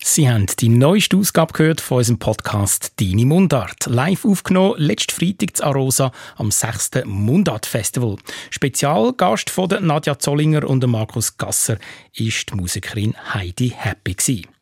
[0.00, 3.86] Sie haben die neueste Ausgabe gehört von unserem Podcast «Deine Mundart».
[3.86, 7.04] Live aufgenommen, letzten Freitag zu Arosa am 6.
[7.04, 8.16] Mundart-Festival.
[8.50, 11.78] Spezialgast von Nadja Zollinger und Markus Gasser
[12.14, 14.14] ist die Musikerin Heidi Happy.
[14.14, 14.55] Gewesen.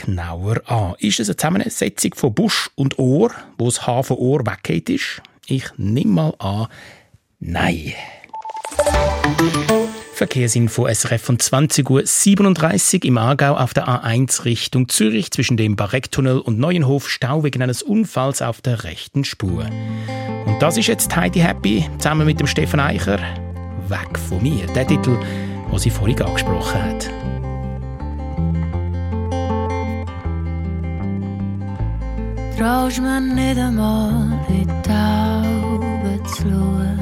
[0.05, 0.95] genauer an.
[0.99, 5.23] Ist es eine Zusammensetzung von Busch und Ohr, wo das Haar von Ohr weggeht ist?
[5.47, 6.67] Ich nehme mal an,
[7.41, 7.95] nein.
[10.15, 16.41] Verkehrsinfo SRF von 20.37 Uhr im Aargau auf der A1 Richtung Zürich zwischen dem Barecktunnel
[16.41, 19.67] und Neuenhof Stau wegen eines Unfalls auf der rechten Spur.
[20.47, 23.21] Und das ist jetzt Heidi Happy zusammen mit dem Stefan Eicher.
[23.89, 24.67] Weg von mir.
[24.75, 25.17] Der Titel,
[25.71, 27.38] den sie vorhin angesprochen hat.
[32.59, 36.99] Traust mir nicht einmal in die Augen zu schauen.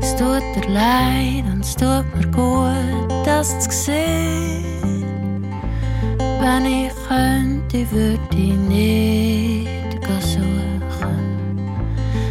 [0.00, 5.44] Es tut dir leid und es tut mir gut, das zu sehen.
[6.40, 9.68] Wenn ich könnte, würde ich nicht
[10.22, 11.68] suchen.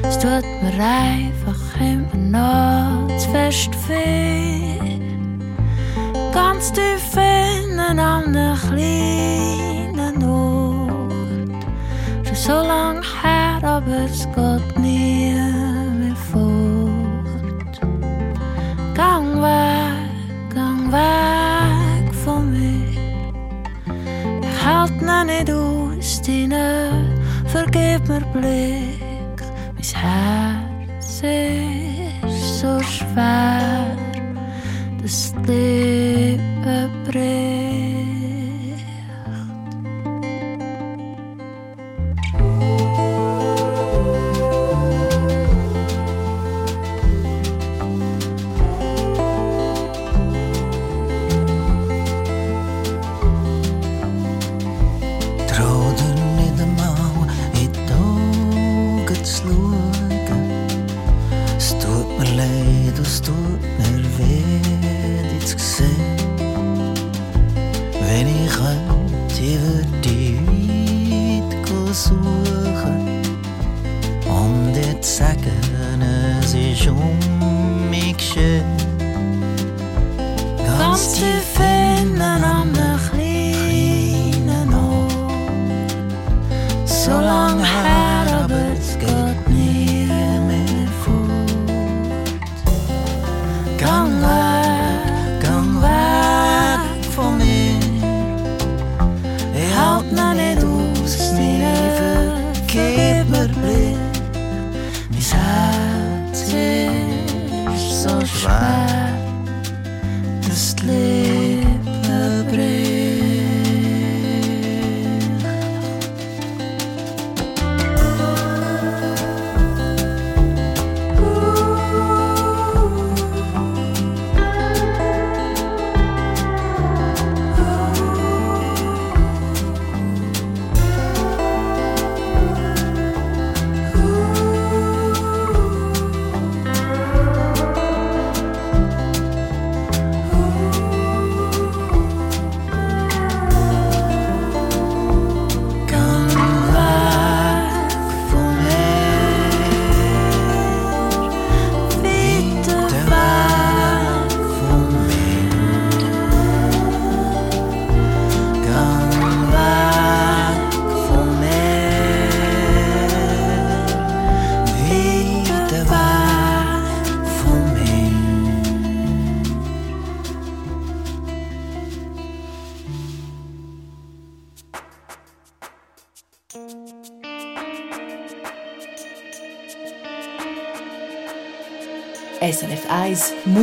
[0.02, 5.00] Es tut mir einfach immer noch zu fest weh.
[6.34, 10.57] Ganz tief innen an einem kleinen Ort.
[12.38, 15.34] Schon so lang her, aber es geht nie
[16.00, 17.82] mehr fort.
[18.94, 22.92] Gang weg, gang weg von mir.
[24.42, 26.92] Ich halt noch nicht aus, deine
[27.48, 29.42] vergib mir Blick.
[29.74, 33.98] Mein Herz ist so schwer,
[35.02, 35.34] dass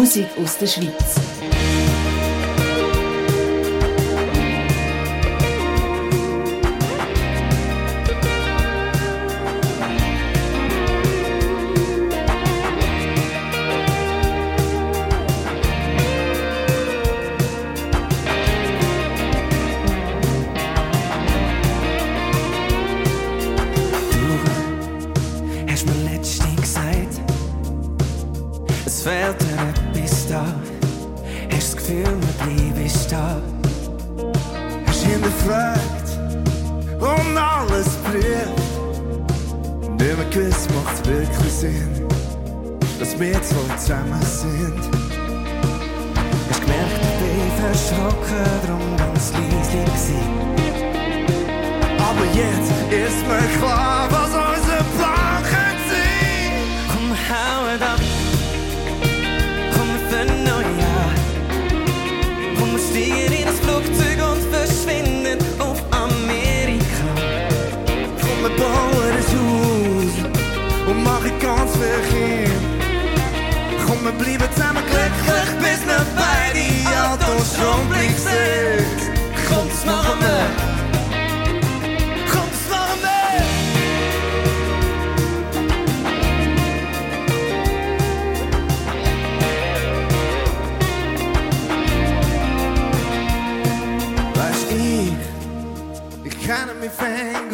[0.05, 1.24] Musik aus der Schweiz.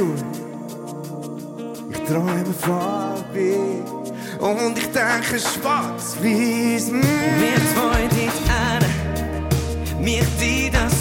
[0.00, 0.24] Gut.
[1.90, 3.56] Ich träume Farbe
[4.38, 6.92] und ich denke schwarz-weiß.
[6.92, 8.32] Wir zwei dort hin,
[10.00, 10.99] wir die das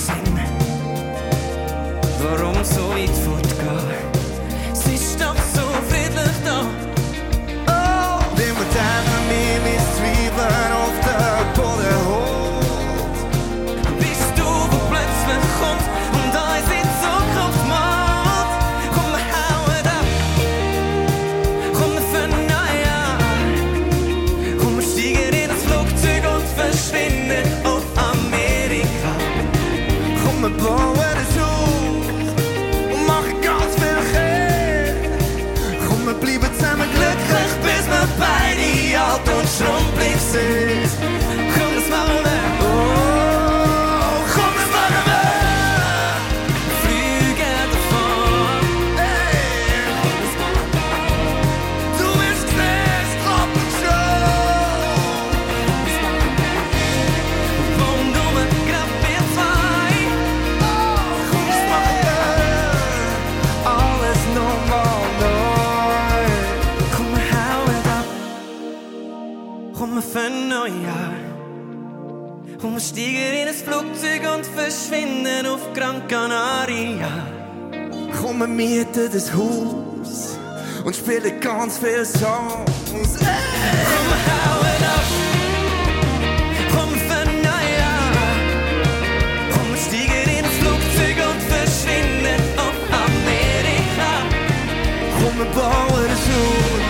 [39.62, 40.89] alt und
[78.90, 80.38] Mieten das Haus
[80.84, 83.22] und spielen ganz viele Songs.
[83.22, 83.28] Ey.
[83.92, 85.08] Komm, hauen ab.
[86.72, 88.28] Komm, an.
[89.52, 94.12] Komm, in ein Flugzeug und verschwinden auf Amerika.
[95.20, 96.86] Komm, bauen ein Haus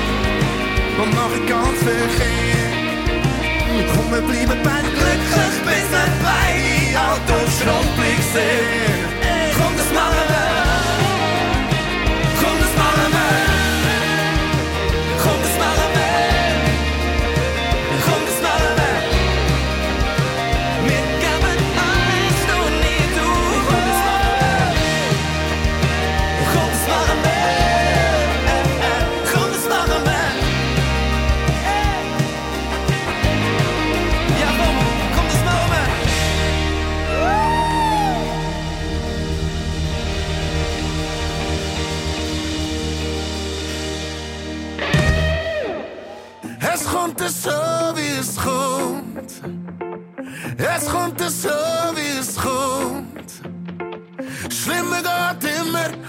[1.01, 2.79] und machen ganz viel Kind.
[3.93, 9.08] Komm, wir bleiben beide glücklich, bis wir beide alt und schrumpelig sind.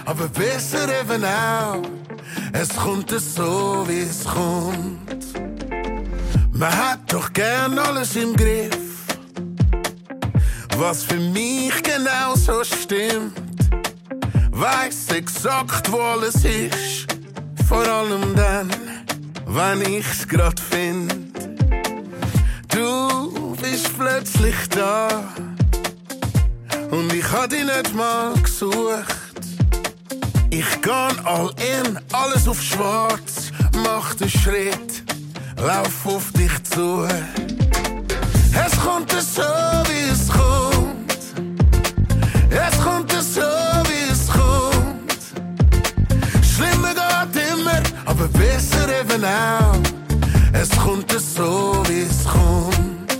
[0.05, 1.81] Aber besser eben auch.
[2.53, 5.25] Es kommt so, wie es kommt.
[6.51, 8.77] Man hat doch gern alles im Griff.
[10.77, 13.33] Was für mich genau so stimmt.
[14.51, 17.07] Weiß exakt, wo alles ist.
[17.67, 18.69] Vor allem dann,
[19.47, 21.13] wenn ich's grad find.
[22.67, 25.07] Du bist plötzlich da.
[26.91, 29.20] Und ich hab dich nicht mal gesucht.
[30.53, 33.53] Ich kann all in, alles auf schwarz.
[33.85, 35.01] Mach den Schritt,
[35.55, 37.07] lauf auf dich zu.
[38.53, 41.13] Es kommt so, wie es kommt.
[42.49, 45.13] Es kommt so, wie es kommt.
[46.43, 46.95] Schlimmer
[47.31, 49.79] geht immer, aber besser eben auch.
[50.51, 53.13] Es kommt so, wie es kommt.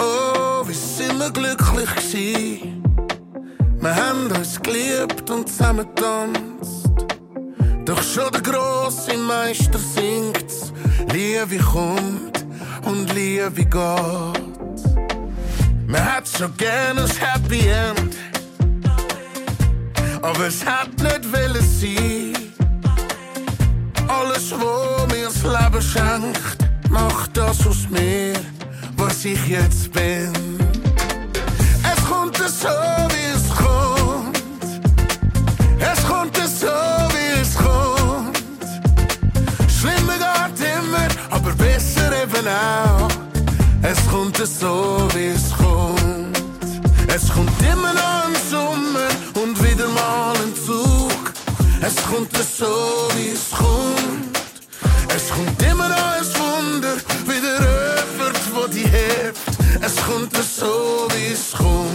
[0.00, 2.85] Oh, wie sind wir glücklich gewesen.
[3.86, 6.90] Wir haben uns geliebt und zusammen getanzt.
[7.84, 10.72] Doch schon der grosse Meister singt's.
[11.12, 12.44] Liebe kommt
[12.84, 14.42] und Liebe geht.
[15.86, 18.16] Man hat schon gern ein Happy End.
[20.20, 22.34] Aber es hat nicht wollen sein.
[24.08, 28.32] Alles, was mir das Leben schenkt, macht das aus mir,
[28.96, 30.32] was ich jetzt bin.
[31.84, 32.95] Es kommt so,
[42.56, 43.08] auch.
[43.82, 46.36] Es kommt so, wie es kommt.
[47.14, 49.08] Es kommt immer noch ein Sommer
[49.42, 51.32] und wieder mal ein Zug.
[51.80, 54.36] Es kommt so, wie es kommt.
[55.14, 56.96] Es kommt immer an ein Wunder,
[57.26, 59.38] wie der Öffert, wo die hebt.
[59.80, 61.85] Es kommt so, wie es kommt.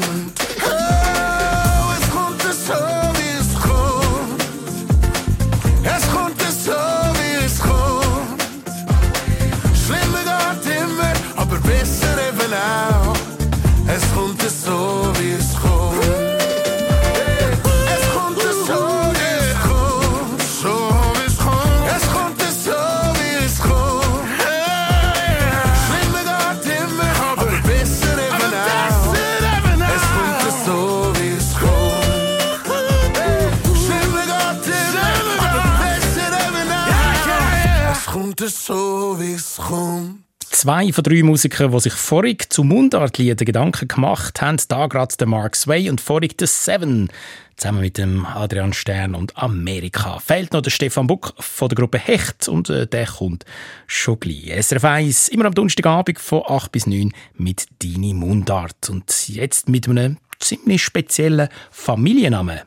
[40.72, 45.28] Zwei von drei Musikern, die sich vorig zu Mundartliedern Gedanken gemacht haben, da gerade der
[45.28, 47.10] Mark Sway und vorig der Seven,
[47.58, 50.20] zusammen mit dem Adrian Stern und Amerika.
[50.20, 53.44] Fehlt noch der Stefan Buck von der Gruppe Hecht und äh, der kommt
[53.86, 54.66] schon gleich.
[54.66, 58.90] SRF 1, immer am Donnerstagabend von 8 bis 9 mit Dini Mundart.
[58.90, 62.62] Und jetzt mit einem ziemlich speziellen Familiennamen.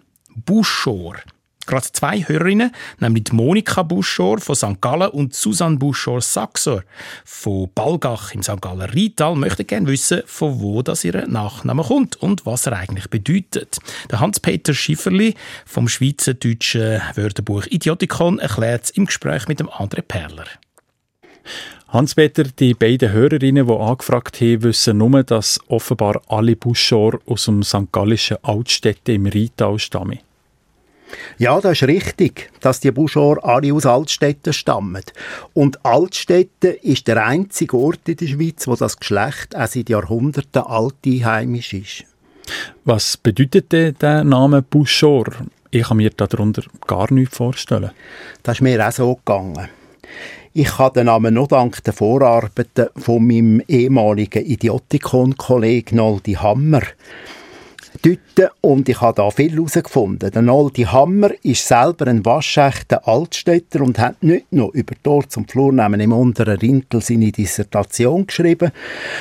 [0.44, 1.16] Buschor.
[1.66, 4.80] Gerade zwei Hörerinnen, nämlich Monika Buschor von St.
[4.80, 6.82] Gallen und Susanne Buschor-Saxor
[7.24, 8.60] von Balgach im St.
[8.60, 13.08] Gallen Rital, möchten gerne wissen, von wo das ihr Nachname kommt und was er eigentlich
[13.08, 13.78] bedeutet.
[14.10, 15.34] Der Hans-Peter Schifferli
[15.64, 20.46] vom schweizerdeutschen Wörterbuch Idiotikon erklärt es im Gespräch mit dem André Perler.
[21.88, 27.62] Hans-Peter, die beiden Hörerinnen, die angefragt haben, wissen nur, dass offenbar alle Buschor aus dem
[27.62, 27.92] St.
[27.92, 30.18] Gallischen Altstädte im Rheintal stammen.
[31.38, 35.02] Ja, das ist richtig, dass die Buschor alle aus Altstädten stammen.
[35.52, 40.62] Und Altstädte ist der einzige Ort in der Schweiz, wo das Geschlecht auch seit Jahrhunderten
[40.62, 42.04] alteinheimisch ist.
[42.84, 45.26] Was bedeutet denn der Name Buschor?
[45.70, 47.90] Ich kann mir darunter gar nichts vorstellen.
[48.42, 49.68] Das ist mir auch so gegangen.
[50.52, 56.82] Ich habe den Namen nur dank der Vorarbeiten von meinem ehemaligen Idiotikon-Kollegen Noldi Hammer
[58.02, 60.30] dort und ich habe da viel herausgefunden.
[60.30, 65.46] Der Noldi Hammer ist selber ein waschechter Altstädter und hat nicht nur über Tor zum
[65.46, 68.72] Flurnamen im unteren Rintel seine Dissertation geschrieben,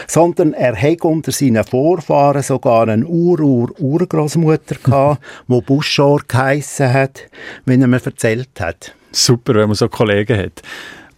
[0.07, 7.27] sondern er hat unter seinen Vorfahren sogar eine Ur-Ur-Urgroßmutter gehabt, wo Buschor geheissen hat,
[7.65, 8.95] wenn er mir erzählt hat.
[9.11, 10.61] Super, wenn man so Kollegen hat.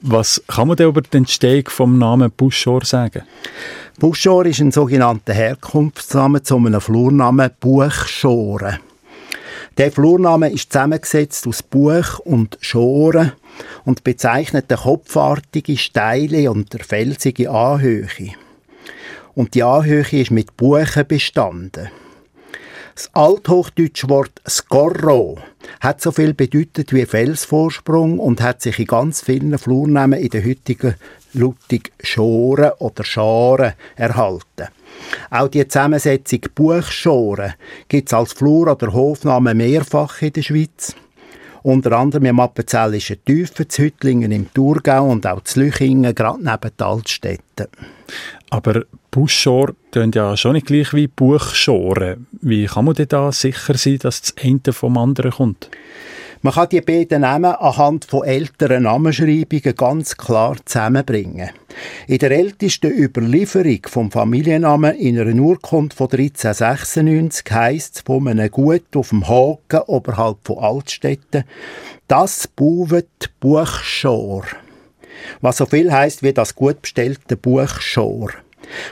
[0.08, 3.24] Was kann man denn über die Entstehung vom Namen Buschor sagen?
[3.98, 8.78] Buschor ist ein sogenannter Herkunftsname zu einem Flurnamen Buchschoren.
[9.80, 13.32] Der Flurname ist zusammengesetzt aus Buch und Schoren
[13.84, 18.08] und bezeichnet den kopfartige, steile und felsige Anhöhe.
[19.34, 21.90] Und die Anhöhe ist mit Buchen bestanden.
[22.96, 25.38] Das althochdeutsche Wort «scorro»
[25.82, 30.46] hat so viel bedeutet wie Felsvorsprung und hat sich in ganz vielen Flurnamen in der
[30.46, 30.96] heutigen
[31.34, 34.70] Lutig Schoren oder Scharen erhalten.
[35.30, 37.56] Auch die Zusammensetzung Buchschoren
[37.90, 40.96] gibt es als Flur- oder Hofname mehrfach in der Schweiz.
[41.64, 46.72] Unter anderem im Appenzellischen Tiefen, zu Hüttlingen im Thurgau und auch zu Lüchingen, gerade neben
[46.78, 47.68] den Altstädten.
[48.52, 52.28] Aber Buschor tönt ja schon nicht gleich wie Buchschoren.
[52.42, 55.70] Wie kann man denn da sicher sein, dass das eine vom anderen kommt?
[56.42, 61.52] Man kann die beiden Namen anhand von älteren Namenschreibungen ganz klar zusammenbringen.
[62.08, 68.52] In der ältesten Überlieferung vom Familiennamen in einer Urkunde von 1396 heisst es von einem
[68.52, 71.46] Gut auf dem Haken oberhalb von Altstädten,
[72.10, 74.44] das Buwet Buchschor.
[75.40, 78.32] Was so viel heisst wie das gut bestellte Buchschor.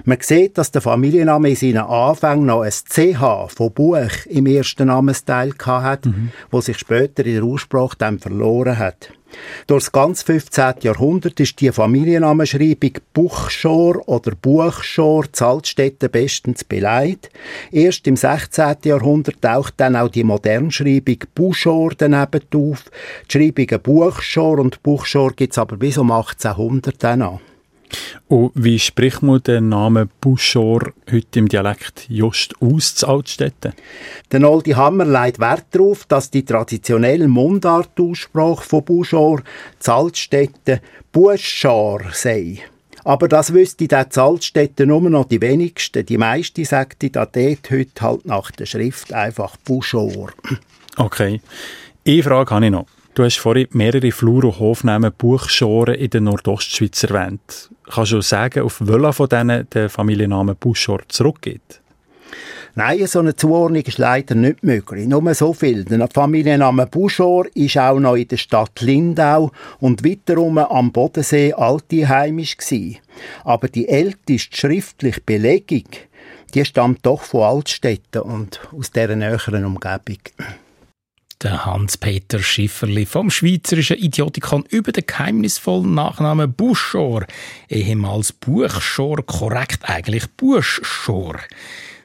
[0.05, 4.87] Man sieht, dass der Familienname in seinen Anfängen noch ein CH von Buch im ersten
[4.87, 6.31] Namensteil hatte, mhm.
[6.51, 9.09] wo sich später in der Ursprache dann verloren hat.
[9.67, 10.75] Durch das ganze 15.
[10.81, 17.29] Jahrhundert ist die Familiennamenschreibung Buchschor oder Buchschor Zaltstätten bestens beleidigt.
[17.71, 18.75] Erst im 16.
[18.85, 22.85] Jahrhundert taucht dann auch die Modernschreibung Buschor daneben auf.
[23.27, 27.39] Die Schreibungen Buchschor und Buchschor gibt es aber bis um 1800 dann an.
[28.27, 33.73] Und wie spricht man den Namen Buschor heute im Dialekt just aus, zu Altstädten?
[34.31, 39.41] Der Noldi Hammer legt Wert darauf, dass die traditionelle Mundartaussprache von Buschor
[39.79, 40.79] zu Altstädten
[41.11, 42.59] Buschor sei.
[43.05, 46.05] Aber das wüsste der Altstädten nur noch die wenigsten.
[46.05, 50.31] Die meisten sagten da dort heute halt nach der Schrift einfach Buschor.
[50.95, 51.41] Okay.
[52.07, 52.85] Eine Frage habe ich noch.
[53.15, 57.69] Du hast vorhin mehrere Flur- und Hofnamen Buchschoren in der Nordostschweiz erwähnt.
[57.87, 61.79] Kannst du sagen, auf welcher von denen der Familienname Buschor zurückgeht?
[62.73, 65.07] Nein, so eine Zuordnung ist leider nicht möglich.
[65.07, 65.83] Nur so viel.
[65.85, 72.57] Der Familienname Buschor ist auch noch in der Stadt Lindau und weiterum am Bodensee altiheimisch
[72.57, 72.97] gsi.
[73.43, 75.85] Aber die älteste schriftliche Belegung,
[76.55, 80.17] die stammt doch von Altstädten und aus dieser näheren Umgebung.
[81.41, 87.25] Der Hans-Peter Schifferli vom Schweizerischen Idiotikon über den geheimnisvollen Nachnamen Buschor,
[87.67, 91.39] ehemals Buchschor, korrekt eigentlich Buschschor.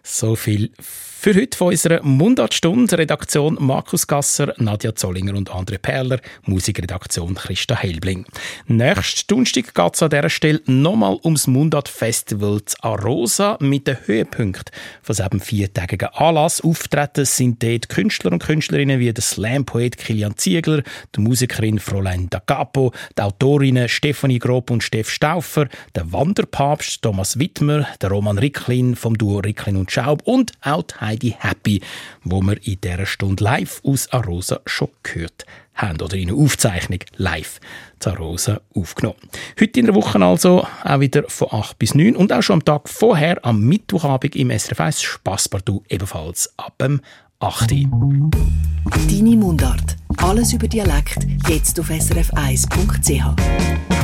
[0.02, 0.72] So viel
[1.20, 2.96] für heute von unserer Mundartstunde.
[2.96, 6.20] Redaktion Markus Gasser, Nadja Zollinger und André Perler.
[6.44, 8.24] Musikredaktion Christa Helbling.
[8.68, 14.70] Nächsten Donnerstag geht es an dieser Stelle nochmal ums Mundart-Festival Arosa mit dem Höhepunkt
[15.02, 16.60] von diesem viertägigen Anlass.
[16.60, 20.84] Auftreten sind dort Künstler und Künstlerinnen wie der Slam-Poet Kilian Ziegler,
[21.16, 25.66] die Musikerin Fräulein Da die Autorinnen Stefanie Grob und Steff Stauffer,
[25.96, 31.07] der Wanderpapst Thomas Wittmer, der Roman Ricklin vom Duo Ricklin und Schaub und auch die
[31.08, 31.80] Heidi Happy,
[32.22, 36.98] wo wir in dieser Stunde live aus Arosa schon gehört haben oder in einer Aufzeichnung
[37.16, 37.60] live
[37.98, 39.16] zu Arosa aufgenommen.
[39.58, 42.64] Heute in der Woche also auch wieder von 8 bis 9 und auch schon am
[42.64, 47.00] Tag vorher, am Mittwochabend im SRF 1 Spasspartout ebenfalls ab dem
[47.40, 47.70] 8.
[47.70, 49.96] Deine Mundart.
[50.18, 53.97] Alles über Dialekt jetzt auf srf1.ch.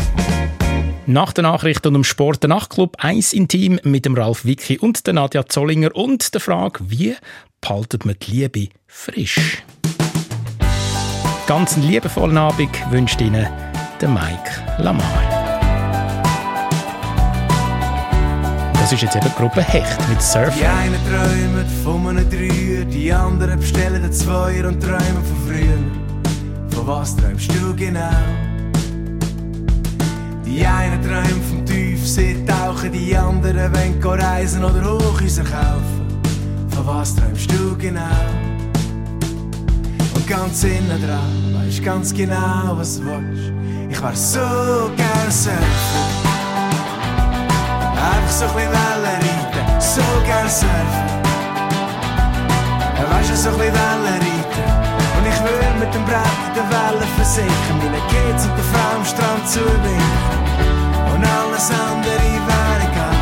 [1.06, 5.06] Nach den Nachrichten und dem Sport der Nachtclub 1 Intim mit dem Ralf Wicki und
[5.06, 7.14] der Nadja Zollinger und der Frage, wie
[7.60, 9.62] behaltet man die Liebe frisch?
[11.46, 13.46] Ganz einen liebevollen Abend wünscht Ihnen
[14.00, 15.04] der Mike Lamar.
[18.72, 20.58] Das ist jetzt eben die Gruppe Hecht mit Surfen.
[20.58, 26.70] Die einen träumen von einem Dreier, die anderen bestellen einen Zweier und träumen von früher.
[26.70, 28.53] Von was träumst du genau?
[30.46, 36.06] Die einen träumen vom Tiefsee tauchen, die anderen wollen reisen oder Hochhäuser kaufen.
[36.68, 38.00] Von was träumst du genau?
[40.14, 43.52] Und ganz innen dran weisst ganz genau, was du willst.
[43.90, 45.58] Ich wär so gern surfen.
[47.94, 51.14] Einfach so ein bisschen Wellen reiten, so gern surfen.
[53.10, 54.64] Weisst du, so ein bisschen Wellen reiten.
[55.16, 56.63] Und ich will mit dem Brett in
[56.94, 57.78] den Wellen versinken.
[57.78, 60.38] Meine Kids und der Frau am Strand zuwinken.
[61.12, 63.16] Und alles andere wäre egal.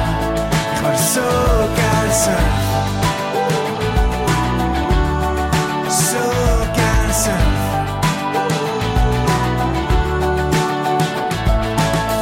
[0.75, 1.21] Ich wär so
[1.77, 2.61] gern surfen.
[5.89, 6.25] So
[6.75, 6.91] gern.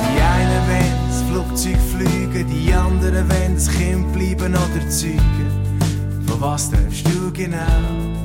[0.02, 5.50] Die einen wollen das Flugzeug fliegen, die anderen wollen das Kind bleiben oder zeugen.
[6.26, 8.19] Von was träumst du genau?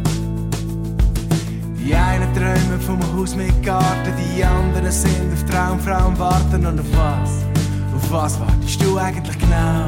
[2.36, 7.46] Träumen vom Haus mit Garten, die anderen sind auf Traumfrau und warten und auf was?
[7.96, 9.88] Auf was wartest du eigentlich genau?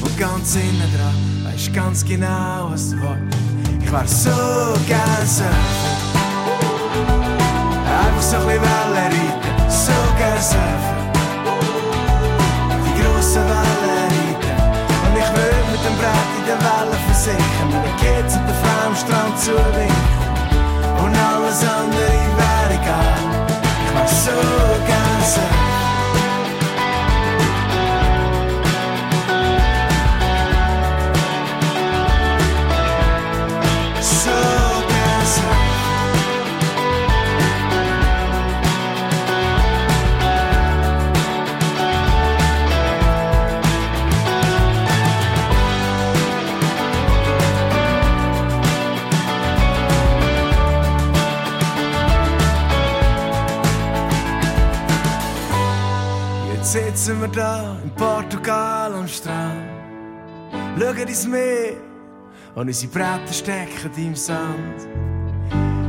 [0.00, 3.38] Und ganz innen dran weisst ganz genau, was du willst.
[3.82, 4.30] Ich wär so
[4.86, 5.50] gern surfen.
[7.84, 10.96] Einfach so ein bisschen Wellen reiten, so gern surfen.
[12.86, 14.56] Die grossen Wellen reiten.
[15.02, 17.66] Und ich will mit dem Brett in den Wellen versinken.
[17.66, 20.23] Mit den Kids und der Frau am Strand zuwinken.
[21.02, 23.18] Und alles andere wäre egal.
[23.84, 24.38] Ich wär so
[24.86, 25.22] gern
[57.04, 59.68] Sitzen wir da in Portugal am Strand.
[60.78, 61.74] Schauen ins Meer
[62.54, 64.88] und unsere Bretter stecken im Sand.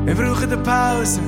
[0.03, 1.22] Wir brauchen eine Pause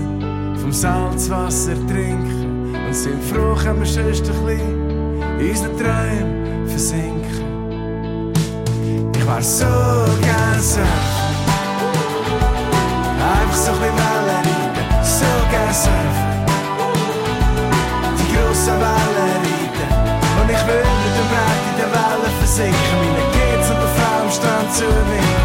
[0.59, 8.33] vom Salzwasser trinken und sind froh, können wir sonst ein bisschen in unseren Träumen versinken.
[9.15, 9.65] Ich wär so
[10.21, 10.83] gern surfen.
[13.21, 13.96] Einfach so ein bisschen
[24.79, 25.36] am Strand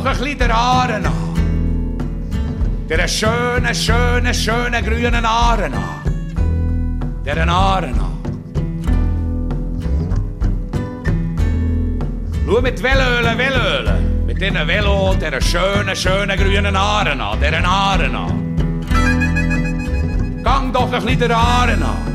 [0.00, 1.12] doch ein bisschen der Aaren an.
[2.88, 3.08] Der
[4.82, 7.22] grünen Aaren an.
[7.24, 8.18] Der Aaren an.
[12.46, 14.26] Schau mit Velölen, Velölen.
[14.26, 17.40] Mit diesen Velo, der schönen, schönen grünen Aaren an.
[17.40, 17.62] Der.
[20.42, 22.09] Gang doch ein bisschen der Aaren an.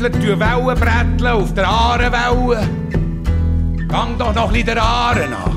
[0.00, 2.68] Wellenbretteln, die Wellenbretteln auf der Aarenwelle.
[3.88, 5.56] Gang doch noch ein der Aaren an.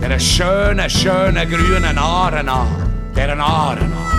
[0.00, 2.66] Der schönen, schönen grünen Aaren an.
[3.14, 4.10] Der Aaren an.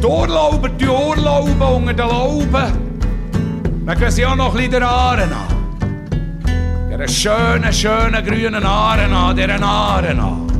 [0.00, 2.72] Die Urlauber, die Urlauber unter den Lauben.
[3.86, 5.52] Dann gehen sie auch noch ein der Aaren an.
[6.90, 10.51] Der schönen, schönen grünen Aaren an, der Aaren an.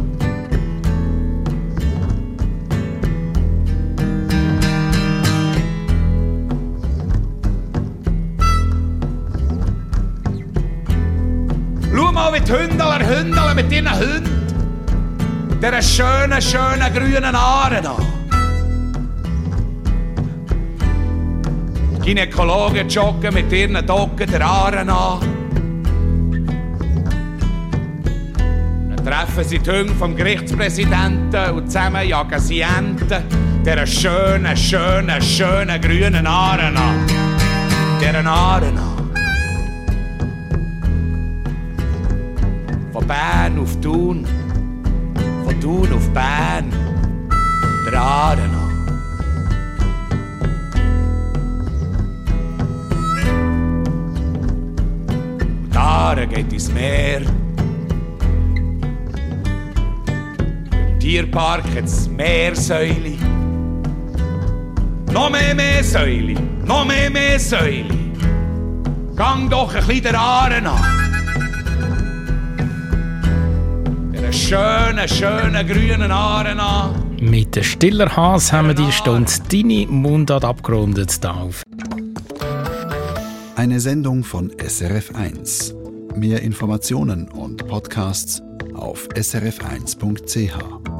[12.47, 14.43] Die Hündler hündeln mit ihren Hunden.
[15.63, 18.07] Der schönen, schönen grünen Aaren an.
[21.95, 25.21] Die Gynäkologen joggen mit ihren Docken der Aaren an.
[28.97, 33.23] Dann treffen sie die Hunde vom Gerichtspräsidenten und zusammen jagen sie Enten.
[33.65, 37.07] Der schönen, schönen, schönen grünen Aaren an.
[38.01, 38.82] Der Aaren an.
[43.13, 44.27] Bern auf Thun,
[45.45, 46.73] von Thun auf Bern,
[47.85, 48.73] der Aaren an.
[55.61, 57.21] Und die geht ins Meer.
[60.71, 63.19] Im Tierpark hat es Meersäule.
[65.13, 67.95] Noch mehr Meersäule, noch mehr Meersäule.
[69.15, 71.02] Gang doch ein bisschen der Aaren an.
[74.53, 77.17] Schönen, schönen grünen Aaren an.
[77.21, 81.63] Mit der Stiller Haas haben wir die Stunde deine Mundart abgerundet auf
[83.57, 85.75] Eine Sendung von SRF1.
[86.17, 88.43] Mehr Informationen und Podcasts
[88.75, 90.92] auf srf1.ch.